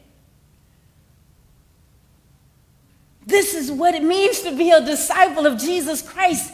This 3.24 3.55
is 3.55 3.70
what 3.70 3.94
it 3.94 4.02
means 4.02 4.40
to 4.40 4.57
be 4.57 4.72
a 4.72 4.85
disciple 4.85 5.46
of 5.46 5.59
Jesus 5.59 6.02
Christ. 6.02 6.52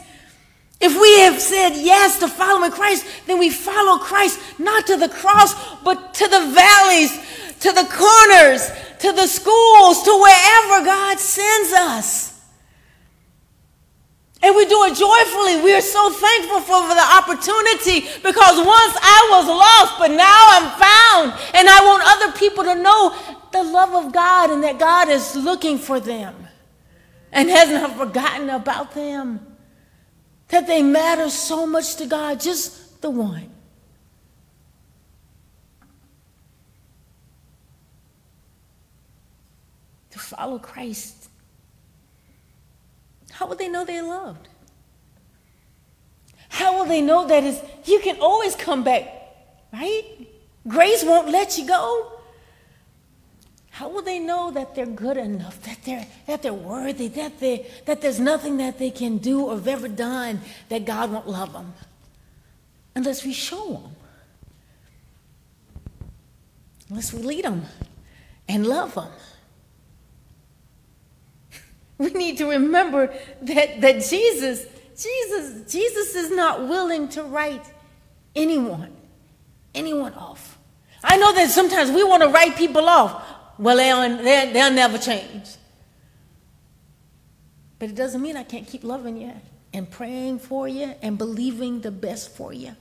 If 0.79 0.99
we 0.99 1.21
have 1.21 1.41
said 1.41 1.71
yes 1.75 2.19
to 2.19 2.27
following 2.27 2.71
Christ, 2.71 3.05
then 3.25 3.39
we 3.39 3.49
follow 3.49 3.97
Christ 3.97 4.39
not 4.59 4.85
to 4.87 4.97
the 4.97 5.09
cross, 5.09 5.55
but 5.83 6.13
to 6.15 6.27
the 6.27 6.51
valleys, 6.53 7.11
to 7.61 7.71
the 7.71 7.87
corners, 7.89 8.69
to 9.03 9.11
the 9.11 9.27
schools, 9.27 10.01
to 10.03 10.11
wherever 10.15 10.85
God 10.85 11.19
sends 11.19 11.73
us. 11.73 12.33
And 14.41 14.55
we 14.55 14.65
do 14.65 14.83
it 14.85 14.95
joyfully. 14.95 15.61
We 15.61 15.73
are 15.73 15.81
so 15.81 16.09
thankful 16.09 16.61
for, 16.61 16.87
for 16.87 16.95
the 16.95 17.09
opportunity 17.15 18.07
because 18.23 18.57
once 18.57 18.95
I 19.01 19.27
was 19.31 19.47
lost, 19.47 19.99
but 19.99 20.11
now 20.11 20.47
I'm 20.51 20.69
found. 20.79 21.53
And 21.53 21.67
I 21.67 21.79
want 21.83 22.03
other 22.05 22.37
people 22.37 22.63
to 22.63 22.75
know 22.75 23.15
the 23.51 23.63
love 23.63 24.05
of 24.05 24.13
God 24.13 24.51
and 24.51 24.63
that 24.63 24.79
God 24.79 25.09
is 25.09 25.35
looking 25.35 25.77
for 25.77 25.99
them 25.99 26.35
and 27.33 27.49
has 27.49 27.69
not 27.69 27.97
forgotten 27.97 28.49
about 28.49 28.93
them. 28.93 29.45
That 30.47 30.65
they 30.65 30.81
matter 30.81 31.29
so 31.29 31.65
much 31.65 31.97
to 31.97 32.05
God, 32.05 32.39
just 32.39 33.01
the 33.01 33.09
one. 33.09 33.49
To 40.11 40.19
follow 40.35 40.59
Christ 40.59 41.23
how 43.33 43.47
will 43.47 43.55
they 43.55 43.67
know 43.67 43.83
they're 43.83 44.03
loved? 44.03 44.47
How 46.49 46.77
will 46.77 46.85
they 46.85 47.01
know 47.01 47.27
that 47.27 47.43
is 47.43 47.59
you 47.83 47.99
can 47.99 48.19
always 48.19 48.55
come 48.55 48.83
back, 48.83 49.07
right? 49.73 50.03
Grace 50.67 51.03
won't 51.03 51.29
let 51.29 51.57
you 51.57 51.67
go. 51.67 52.11
How 53.71 53.89
will 53.89 54.03
they 54.03 54.19
know 54.19 54.51
that 54.51 54.75
they're 54.75 54.85
good 54.85 55.17
enough, 55.17 55.59
that 55.63 55.79
they're, 55.83 56.05
that 56.27 56.43
they're 56.43 56.53
worthy, 56.53 57.07
that, 57.07 57.39
they, 57.39 57.65
that 57.85 58.01
there's 58.01 58.19
nothing 58.19 58.57
that 58.57 58.77
they 58.77 58.91
can 58.91 59.17
do 59.17 59.45
or 59.45 59.55
have 59.55 59.67
ever 59.67 59.87
done 59.87 60.39
that 60.69 60.85
God 60.85 61.11
won't 61.11 61.27
love 61.27 61.53
them? 61.53 61.73
Unless 62.93 63.25
we 63.25 63.33
show 63.33 63.73
them. 63.73 63.95
Unless 66.89 67.11
we 67.13 67.23
lead 67.23 67.45
them 67.45 67.65
and 68.47 68.67
love 68.67 68.93
them. 68.93 69.09
We 71.97 72.09
need 72.11 72.37
to 72.39 72.49
remember 72.49 73.13
that, 73.41 73.81
that 73.81 74.03
Jesus, 74.03 74.65
Jesus, 74.97 75.71
Jesus 75.71 76.15
is 76.15 76.31
not 76.31 76.67
willing 76.67 77.07
to 77.09 77.23
write 77.23 77.65
anyone, 78.35 78.95
anyone 79.75 80.13
off. 80.13 80.57
I 81.03 81.17
know 81.17 81.33
that 81.33 81.49
sometimes 81.49 81.91
we 81.91 82.03
want 82.03 82.23
to 82.23 82.29
write 82.29 82.55
people 82.55 82.87
off. 82.87 83.23
Well, 83.59 83.77
they'll, 83.77 84.23
they'll, 84.23 84.53
they'll 84.53 84.73
never 84.73 84.97
change. 84.97 85.49
But 87.79 87.89
it 87.89 87.95
doesn't 87.95 88.21
mean 88.21 88.37
I 88.37 88.43
can't 88.43 88.67
keep 88.67 88.83
loving 88.83 89.17
you 89.17 89.33
and 89.73 89.89
praying 89.89 90.39
for 90.39 90.67
you 90.67 90.95
and 91.01 91.17
believing 91.17 91.81
the 91.81 91.91
best 91.91 92.35
for 92.35 92.53
you. 92.53 92.75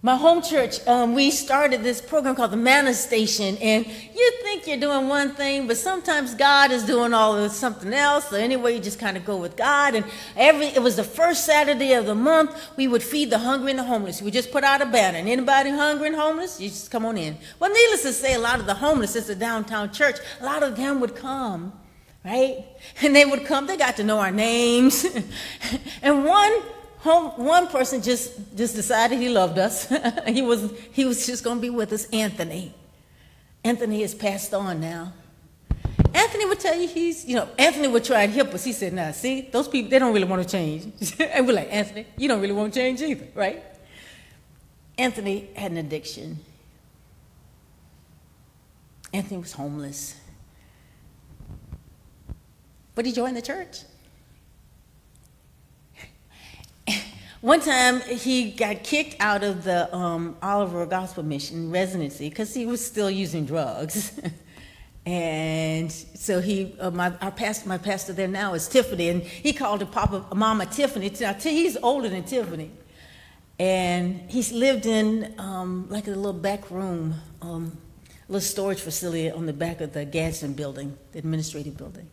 My 0.00 0.14
home 0.14 0.40
church, 0.40 0.86
um, 0.86 1.12
we 1.12 1.28
started 1.28 1.82
this 1.82 2.00
program 2.00 2.36
called 2.36 2.52
the 2.52 2.56
Manna 2.56 2.94
Station, 2.94 3.56
and 3.56 3.84
you 3.84 4.32
think 4.42 4.68
you're 4.68 4.76
doing 4.76 5.08
one 5.08 5.34
thing, 5.34 5.66
but 5.66 5.76
sometimes 5.76 6.36
God 6.36 6.70
is 6.70 6.84
doing 6.84 7.12
all 7.12 7.36
of 7.36 7.50
something 7.50 7.92
else. 7.92 8.28
So 8.28 8.36
anyway, 8.36 8.74
you 8.74 8.80
just 8.80 9.00
kind 9.00 9.16
of 9.16 9.24
go 9.24 9.36
with 9.36 9.56
God. 9.56 9.96
And 9.96 10.04
every 10.36 10.66
it 10.66 10.80
was 10.80 10.94
the 10.94 11.02
first 11.02 11.44
Saturday 11.44 11.94
of 11.94 12.06
the 12.06 12.14
month, 12.14 12.56
we 12.76 12.86
would 12.86 13.02
feed 13.02 13.30
the 13.30 13.40
hungry 13.40 13.70
and 13.72 13.78
the 13.80 13.84
homeless. 13.84 14.22
We 14.22 14.30
just 14.30 14.52
put 14.52 14.62
out 14.62 14.80
a 14.80 14.86
banner, 14.86 15.18
and 15.18 15.28
anybody 15.28 15.70
hungry 15.70 16.06
and 16.06 16.16
homeless, 16.16 16.60
you 16.60 16.68
just 16.68 16.92
come 16.92 17.04
on 17.04 17.18
in. 17.18 17.36
Well, 17.58 17.72
needless 17.72 18.02
to 18.02 18.12
say, 18.12 18.34
a 18.34 18.38
lot 18.38 18.60
of 18.60 18.66
the 18.66 18.74
homeless, 18.74 19.16
it's 19.16 19.28
a 19.30 19.34
downtown 19.34 19.92
church, 19.92 20.18
a 20.40 20.44
lot 20.44 20.62
of 20.62 20.76
them 20.76 21.00
would 21.00 21.16
come, 21.16 21.72
right? 22.24 22.64
And 23.02 23.16
they 23.16 23.24
would 23.24 23.46
come. 23.46 23.66
They 23.66 23.76
got 23.76 23.96
to 23.96 24.04
know 24.04 24.20
our 24.20 24.30
names, 24.30 25.04
and 26.02 26.24
one 26.24 26.62
one 27.02 27.68
person 27.68 28.02
just, 28.02 28.56
just 28.56 28.74
decided 28.74 29.18
he 29.18 29.28
loved 29.28 29.58
us. 29.58 29.92
he, 30.26 30.42
was, 30.42 30.72
he 30.92 31.04
was 31.04 31.26
just 31.26 31.44
going 31.44 31.58
to 31.58 31.62
be 31.62 31.70
with 31.70 31.92
us, 31.92 32.06
Anthony. 32.10 32.74
Anthony 33.64 34.02
has 34.02 34.14
passed 34.14 34.52
on 34.54 34.80
now. 34.80 35.12
Anthony 36.14 36.46
would 36.46 36.58
tell 36.58 36.78
you 36.78 36.88
he's, 36.88 37.24
you 37.24 37.36
know, 37.36 37.48
Anthony 37.58 37.88
would 37.88 38.04
try 38.04 38.22
and 38.22 38.32
help 38.32 38.54
us. 38.54 38.64
He 38.64 38.72
said, 38.72 38.92
nah, 38.92 39.12
see, 39.12 39.42
those 39.52 39.68
people, 39.68 39.90
they 39.90 39.98
don't 39.98 40.12
really 40.12 40.26
want 40.26 40.42
to 40.42 40.48
change. 40.48 40.92
and 41.20 41.46
we're 41.46 41.54
like, 41.54 41.72
Anthony, 41.72 42.06
you 42.16 42.28
don't 42.28 42.40
really 42.40 42.54
want 42.54 42.72
to 42.72 42.80
change 42.80 43.00
either, 43.02 43.26
right? 43.34 43.62
Anthony 44.96 45.48
had 45.54 45.70
an 45.70 45.76
addiction. 45.76 46.38
Anthony 49.12 49.38
was 49.38 49.52
homeless. 49.52 50.16
But 52.94 53.06
he 53.06 53.12
joined 53.12 53.36
the 53.36 53.42
church. 53.42 53.82
One 57.40 57.60
time 57.60 58.00
he 58.00 58.50
got 58.50 58.82
kicked 58.82 59.14
out 59.20 59.44
of 59.44 59.62
the 59.62 59.94
um, 59.94 60.36
Oliver 60.42 60.84
Gospel 60.86 61.22
Mission 61.22 61.70
residency 61.70 62.28
because 62.28 62.52
he 62.52 62.66
was 62.66 62.84
still 62.84 63.08
using 63.08 63.46
drugs. 63.46 64.20
and 65.06 65.92
so 65.92 66.40
he, 66.40 66.74
uh, 66.80 66.90
my, 66.90 67.12
our 67.20 67.30
pastor, 67.30 67.68
my 67.68 67.78
pastor 67.78 68.12
there 68.12 68.26
now 68.26 68.54
is 68.54 68.66
Tiffany, 68.66 69.08
and 69.10 69.22
he 69.22 69.52
called 69.52 69.80
her 69.82 69.86
Papa, 69.86 70.34
Mama 70.34 70.66
Tiffany. 70.66 71.12
Now, 71.20 71.34
he's 71.34 71.76
older 71.76 72.08
than 72.08 72.24
Tiffany. 72.24 72.72
And 73.60 74.28
he's 74.28 74.50
lived 74.50 74.86
in 74.86 75.32
um, 75.38 75.86
like 75.90 76.08
a 76.08 76.10
little 76.10 76.32
back 76.32 76.68
room, 76.72 77.14
um, 77.40 77.78
little 78.28 78.40
storage 78.40 78.80
facility 78.80 79.30
on 79.30 79.46
the 79.46 79.52
back 79.52 79.80
of 79.80 79.92
the 79.92 80.04
Gadsden 80.04 80.54
building, 80.54 80.98
the 81.12 81.20
administrative 81.20 81.76
building, 81.76 82.08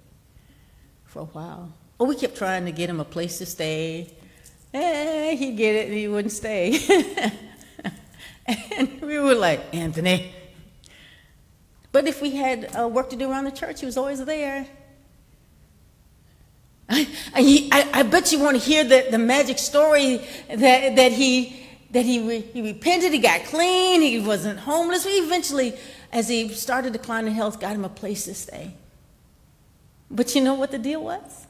for 1.06 1.24
a 1.24 1.26
while. 1.26 1.74
Oh, 2.00 2.06
we 2.06 2.16
kept 2.16 2.38
trying 2.38 2.66
to 2.66 2.72
get 2.72 2.92
him 2.92 3.00
a 3.00 3.06
place 3.06 3.40
to 3.40 3.48
stay 3.48 4.12
eh, 4.76 5.36
he'd 5.36 5.58
get 5.58 5.76
it 5.76 5.88
and 5.88 5.98
he 5.98 6.08
wouldn't 6.08 6.32
stay. 6.32 6.80
and 8.78 9.02
we 9.02 9.18
were 9.20 9.36
like, 9.36 9.74
Anthony. 9.74 10.34
But 11.92 12.08
if 12.08 12.22
we 12.22 12.32
had 12.32 12.76
uh, 12.78 12.88
work 12.88 13.10
to 13.12 13.16
do 13.16 13.32
around 13.32 13.46
the 13.46 13.52
church, 13.52 13.80
he 13.80 13.86
was 13.86 13.98
always 13.98 14.24
there. 14.24 14.68
I, 16.90 17.08
I, 17.34 17.90
I 17.94 18.04
bet 18.04 18.32
you 18.32 18.40
want 18.40 18.60
to 18.60 18.64
hear 18.64 18.84
the, 18.84 19.08
the 19.10 19.18
magic 19.18 19.58
story 19.58 20.18
that, 20.50 20.96
that, 20.96 21.12
he, 21.12 21.66
that 21.92 22.06
he, 22.06 22.28
re, 22.28 22.42
he 22.42 22.62
repented, 22.62 23.12
he 23.12 23.20
got 23.20 23.46
clean, 23.46 24.02
he 24.02 24.20
wasn't 24.20 24.60
homeless. 24.60 25.06
We 25.06 25.14
eventually, 25.14 25.78
as 26.12 26.28
he 26.28 26.50
started 26.50 26.94
declining 26.94 27.34
health, 27.34 27.60
got 27.60 27.74
him 27.74 27.86
a 27.86 27.90
place 27.90 28.26
to 28.26 28.36
stay. 28.36 28.76
But 30.12 30.36
you 30.36 30.42
know 30.42 30.54
what 30.54 30.72
the 30.72 30.78
deal 30.78 31.04
was? 31.04 31.48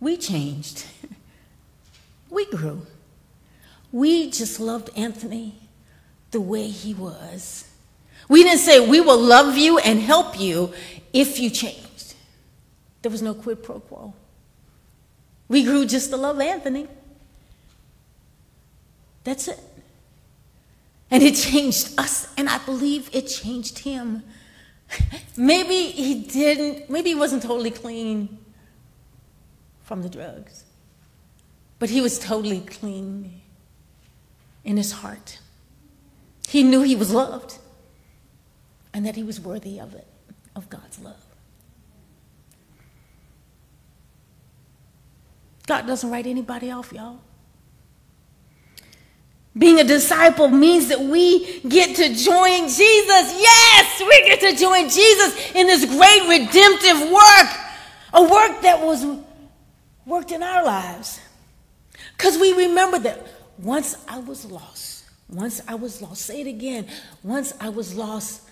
We 0.00 0.16
changed. 0.16 0.84
we 2.30 2.46
grew. 2.46 2.86
We 3.92 4.30
just 4.30 4.60
loved 4.60 4.90
Anthony 4.96 5.54
the 6.30 6.40
way 6.40 6.68
he 6.68 6.94
was. 6.94 7.68
We 8.28 8.44
didn't 8.44 8.60
say, 8.60 8.86
we 8.86 9.00
will 9.00 9.18
love 9.18 9.56
you 9.56 9.78
and 9.78 9.98
help 10.00 10.38
you 10.38 10.72
if 11.12 11.40
you 11.40 11.50
changed. 11.50 12.14
There 13.02 13.10
was 13.10 13.22
no 13.22 13.34
quid 13.34 13.62
pro 13.62 13.80
quo. 13.80 14.14
We 15.48 15.64
grew 15.64 15.84
just 15.84 16.10
to 16.10 16.16
love 16.16 16.40
Anthony. 16.40 16.86
That's 19.24 19.48
it. 19.48 19.58
And 21.10 21.24
it 21.24 21.34
changed 21.34 21.98
us, 21.98 22.32
and 22.36 22.48
I 22.48 22.58
believe 22.58 23.10
it 23.12 23.22
changed 23.22 23.80
him. 23.80 24.22
maybe 25.36 25.88
he 25.88 26.22
didn't, 26.22 26.88
maybe 26.88 27.10
he 27.10 27.14
wasn't 27.16 27.42
totally 27.42 27.72
clean 27.72 28.38
from 29.82 30.02
the 30.02 30.08
drugs. 30.08 30.64
But 31.80 31.90
he 31.90 32.00
was 32.00 32.18
totally 32.18 32.60
clean 32.60 33.40
in 34.64 34.76
his 34.76 34.92
heart. 34.92 35.40
He 36.46 36.62
knew 36.62 36.82
he 36.82 36.94
was 36.94 37.10
loved 37.10 37.58
and 38.92 39.06
that 39.06 39.16
he 39.16 39.22
was 39.22 39.40
worthy 39.40 39.80
of 39.80 39.94
it, 39.94 40.06
of 40.54 40.68
God's 40.68 40.98
love. 40.98 41.24
God 45.66 45.86
doesn't 45.86 46.10
write 46.10 46.26
anybody 46.26 46.70
off, 46.70 46.92
y'all. 46.92 47.20
Being 49.56 49.80
a 49.80 49.84
disciple 49.84 50.48
means 50.48 50.88
that 50.88 51.00
we 51.00 51.60
get 51.60 51.96
to 51.96 52.14
join 52.14 52.68
Jesus. 52.68 53.40
Yes, 53.40 54.00
we 54.00 54.26
get 54.26 54.40
to 54.40 54.56
join 54.56 54.88
Jesus 54.88 55.54
in 55.54 55.66
this 55.66 55.84
great 55.86 56.28
redemptive 56.28 57.10
work, 57.10 57.48
a 58.12 58.22
work 58.22 58.60
that 58.62 58.80
was 58.80 59.04
worked 60.04 60.30
in 60.30 60.42
our 60.42 60.62
lives. 60.62 61.20
Because 62.20 62.36
we 62.36 62.52
remember 62.52 62.98
that 62.98 63.26
once 63.56 63.96
I 64.06 64.18
was 64.18 64.44
lost, 64.44 65.06
once 65.30 65.62
I 65.66 65.74
was 65.74 66.02
lost, 66.02 66.20
say 66.20 66.42
it 66.42 66.46
again, 66.46 66.86
once 67.22 67.54
I 67.58 67.70
was 67.70 67.94
lost, 67.94 68.42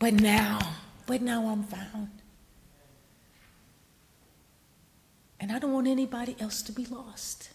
but 0.00 0.12
now, 0.12 0.58
but 1.06 1.22
now 1.22 1.46
I'm 1.46 1.62
found. 1.62 2.10
And 5.38 5.52
I 5.52 5.60
don't 5.60 5.72
want 5.72 5.86
anybody 5.86 6.34
else 6.40 6.62
to 6.62 6.72
be 6.72 6.84
lost. 6.84 7.50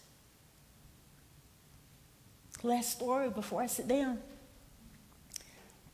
Last 2.62 2.92
story 2.92 3.28
before 3.28 3.60
I 3.60 3.66
sit 3.66 3.88
down. 3.88 4.20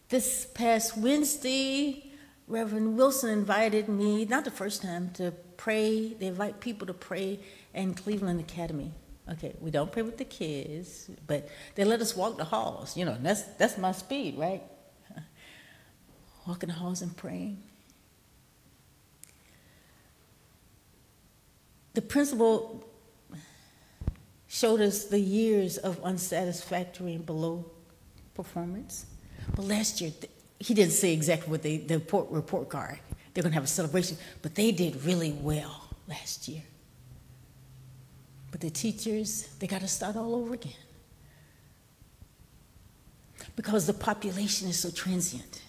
This 0.09 0.47
past 0.55 0.97
Wednesday, 0.97 2.13
Reverend 2.47 2.97
Wilson 2.97 3.31
invited 3.31 3.89
me, 3.89 4.25
not 4.25 4.45
the 4.45 4.53
first 4.53 4.83
time, 4.83 5.11
to 5.15 5.33
pray. 5.57 6.15
They 6.15 6.27
invite 6.27 6.61
people 6.61 6.87
to 6.87 6.95
pray 6.95 7.41
in 7.75 7.95
Cleveland 7.95 8.39
Academy. 8.39 8.93
Okay, 9.33 9.55
we 9.61 9.71
don't 9.71 9.91
pray 9.91 10.03
with 10.03 10.19
the 10.19 10.25
kids, 10.25 11.11
but 11.27 11.49
they 11.75 11.85
let 11.85 12.01
us 12.01 12.15
walk 12.15 12.37
the 12.37 12.45
halls. 12.45 12.97
You 12.97 13.07
know, 13.07 13.17
that's 13.21 13.43
that's 13.43 13.79
my 13.79 13.93
speed, 13.93 14.37
right? 14.37 14.63
Walking 16.47 16.69
the 16.69 16.75
halls 16.75 17.01
and 17.01 17.17
praying. 17.17 17.63
The 21.95 22.03
principal 22.03 22.85
showed 24.49 24.81
us 24.81 25.07
the 25.07 25.19
years 25.19 25.79
of 25.79 26.03
unsatisfactory 26.05 27.15
and 27.15 27.25
below 27.25 27.65
performance. 28.35 29.07
But 29.55 29.65
last 29.65 30.01
year, 30.01 30.13
he 30.59 30.75
didn't 30.75 30.93
say 30.93 31.13
exactly 31.13 31.51
what 31.51 31.63
they, 31.63 31.79
the 31.79 31.95
report, 31.95 32.31
report 32.31 32.69
card. 32.69 32.99
They're 33.33 33.43
going 33.43 33.53
to 33.53 33.55
have 33.55 33.65
a 33.65 33.69
celebration, 33.69 34.17
but 34.43 34.55
they 34.55 34.71
did 34.71 35.03
really 35.05 35.33
well 35.33 35.89
last 36.09 36.47
year. 36.47 36.63
But 38.55 38.61
the 38.61 38.71
teachers, 38.71 39.49
they 39.59 39.67
got 39.67 39.81
to 39.81 39.89
start 39.89 40.15
all 40.15 40.33
over 40.33 40.55
again. 40.55 40.77
Because 43.57 43.85
the 43.89 43.93
population 43.93 44.69
is 44.69 44.79
so 44.79 44.93
transient. 44.93 45.61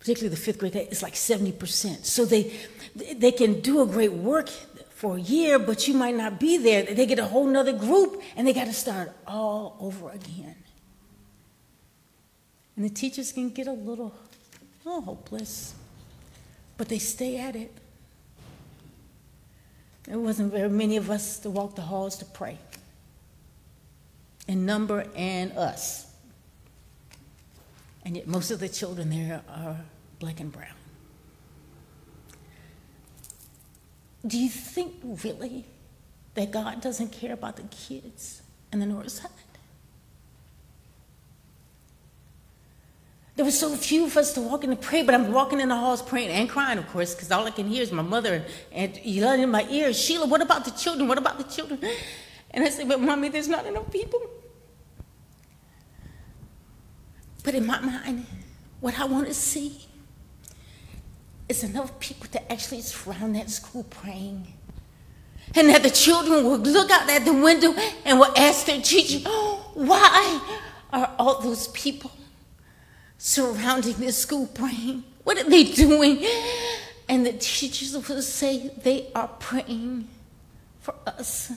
Particularly 0.00 0.28
the 0.28 0.36
fifth 0.38 0.58
grade, 0.58 0.76
it's 0.76 1.02
like 1.02 1.14
70%. 1.14 2.04
So 2.04 2.26
they, 2.26 2.54
they 2.94 3.32
can 3.32 3.62
do 3.62 3.80
a 3.80 3.86
great 3.86 4.12
work 4.12 4.50
for 4.90 5.16
a 5.16 5.20
year, 5.20 5.58
but 5.58 5.88
you 5.88 5.94
might 5.94 6.14
not 6.14 6.38
be 6.38 6.58
there. 6.58 6.82
They 6.82 7.06
get 7.06 7.18
a 7.18 7.24
whole 7.24 7.46
nother 7.46 7.72
group 7.72 8.20
and 8.36 8.46
they 8.46 8.52
got 8.52 8.66
to 8.66 8.74
start 8.74 9.10
all 9.26 9.78
over 9.80 10.10
again. 10.10 10.56
And 12.76 12.84
the 12.84 12.90
teachers 12.90 13.32
can 13.32 13.48
get 13.48 13.66
a 13.66 13.72
little, 13.72 14.12
a 14.84 14.88
little 14.90 15.00
hopeless, 15.00 15.74
but 16.76 16.90
they 16.90 16.98
stay 16.98 17.38
at 17.38 17.56
it. 17.56 17.72
There 20.08 20.18
wasn't 20.18 20.52
very 20.52 20.70
many 20.70 20.96
of 20.96 21.10
us 21.10 21.38
to 21.40 21.50
walk 21.50 21.74
the 21.74 21.82
halls 21.82 22.16
to 22.16 22.24
pray. 22.24 22.56
In 24.46 24.64
number 24.64 25.04
and 25.14 25.52
us. 25.52 26.06
And 28.06 28.16
yet 28.16 28.26
most 28.26 28.50
of 28.50 28.58
the 28.58 28.70
children 28.70 29.10
there 29.10 29.42
are 29.46 29.76
black 30.18 30.40
and 30.40 30.50
brown. 30.50 30.72
Do 34.26 34.38
you 34.38 34.48
think 34.48 34.94
really 35.22 35.66
that 36.32 36.52
God 36.52 36.80
doesn't 36.80 37.12
care 37.12 37.34
about 37.34 37.56
the 37.56 37.64
kids 37.64 38.40
in 38.72 38.78
the 38.78 38.86
north 38.86 39.10
side? 39.10 39.30
There 43.38 43.44
were 43.44 43.52
so 43.52 43.76
few 43.76 44.06
of 44.06 44.16
us 44.16 44.32
to 44.32 44.40
walk 44.40 44.64
in 44.64 44.70
and 44.70 44.80
pray, 44.80 45.04
but 45.04 45.14
I'm 45.14 45.30
walking 45.30 45.60
in 45.60 45.68
the 45.68 45.76
halls 45.76 46.02
praying 46.02 46.30
and 46.30 46.50
crying, 46.50 46.76
of 46.76 46.88
course, 46.88 47.14
because 47.14 47.30
all 47.30 47.46
I 47.46 47.52
can 47.52 47.68
hear 47.68 47.82
is 47.82 47.92
my 47.92 48.02
mother 48.02 48.44
and 48.72 48.96
yelling 49.04 49.42
in 49.42 49.48
my 49.48 49.64
ears, 49.70 49.96
Sheila, 49.96 50.26
what 50.26 50.42
about 50.42 50.64
the 50.64 50.72
children? 50.72 51.06
What 51.06 51.18
about 51.18 51.38
the 51.38 51.44
children? 51.44 51.78
And 52.50 52.64
I 52.64 52.68
said, 52.68 52.88
but 52.88 53.00
mommy, 53.00 53.28
there's 53.28 53.46
not 53.46 53.64
enough 53.64 53.92
people. 53.92 54.20
But 57.44 57.54
in 57.54 57.64
my 57.64 57.78
mind, 57.78 58.26
what 58.80 58.98
I 58.98 59.04
want 59.04 59.28
to 59.28 59.34
see 59.34 59.86
is 61.48 61.62
enough 61.62 62.00
people 62.00 62.26
to 62.32 62.52
actually 62.52 62.80
surround 62.80 63.36
that 63.36 63.50
school 63.50 63.84
praying. 63.84 64.48
And 65.54 65.68
that 65.68 65.84
the 65.84 65.90
children 65.90 66.42
will 66.42 66.58
look 66.58 66.90
out 66.90 67.08
at 67.08 67.24
the 67.24 67.34
window 67.34 67.72
and 68.04 68.18
will 68.18 68.36
ask 68.36 68.66
their 68.66 68.82
teacher, 68.82 69.22
oh, 69.26 69.70
why 69.74 70.40
are 70.92 71.14
all 71.20 71.40
those 71.40 71.68
people 71.68 72.10
surrounding 73.18 73.94
this 73.94 74.18
school 74.18 74.46
praying? 74.46 75.04
What 75.24 75.36
are 75.36 75.50
they 75.50 75.64
doing? 75.64 76.24
And 77.08 77.26
the 77.26 77.32
teachers 77.32 77.94
will 77.94 78.22
say, 78.22 78.70
they 78.82 79.10
are 79.14 79.28
praying 79.28 80.08
for 80.80 80.94
us. 81.06 81.52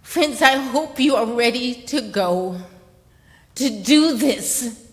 Friends, 0.00 0.40
I 0.40 0.56
hope 0.56 1.00
you 1.00 1.16
are 1.16 1.26
ready 1.26 1.74
to 1.74 2.00
go, 2.00 2.58
to 3.56 3.82
do 3.82 4.16
this, 4.16 4.88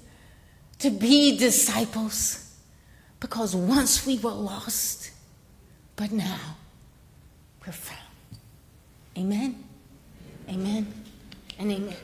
to 0.80 0.90
be 0.90 1.38
disciples. 1.38 2.56
Because 3.20 3.56
once 3.56 4.06
we 4.06 4.18
were 4.18 4.32
lost, 4.32 5.12
but 5.96 6.12
now 6.12 6.58
we're 7.66 7.72
found. 7.72 8.00
Amen. 9.18 9.64
Amen. 10.50 10.92
And 11.60 11.72
amen. 11.72 11.96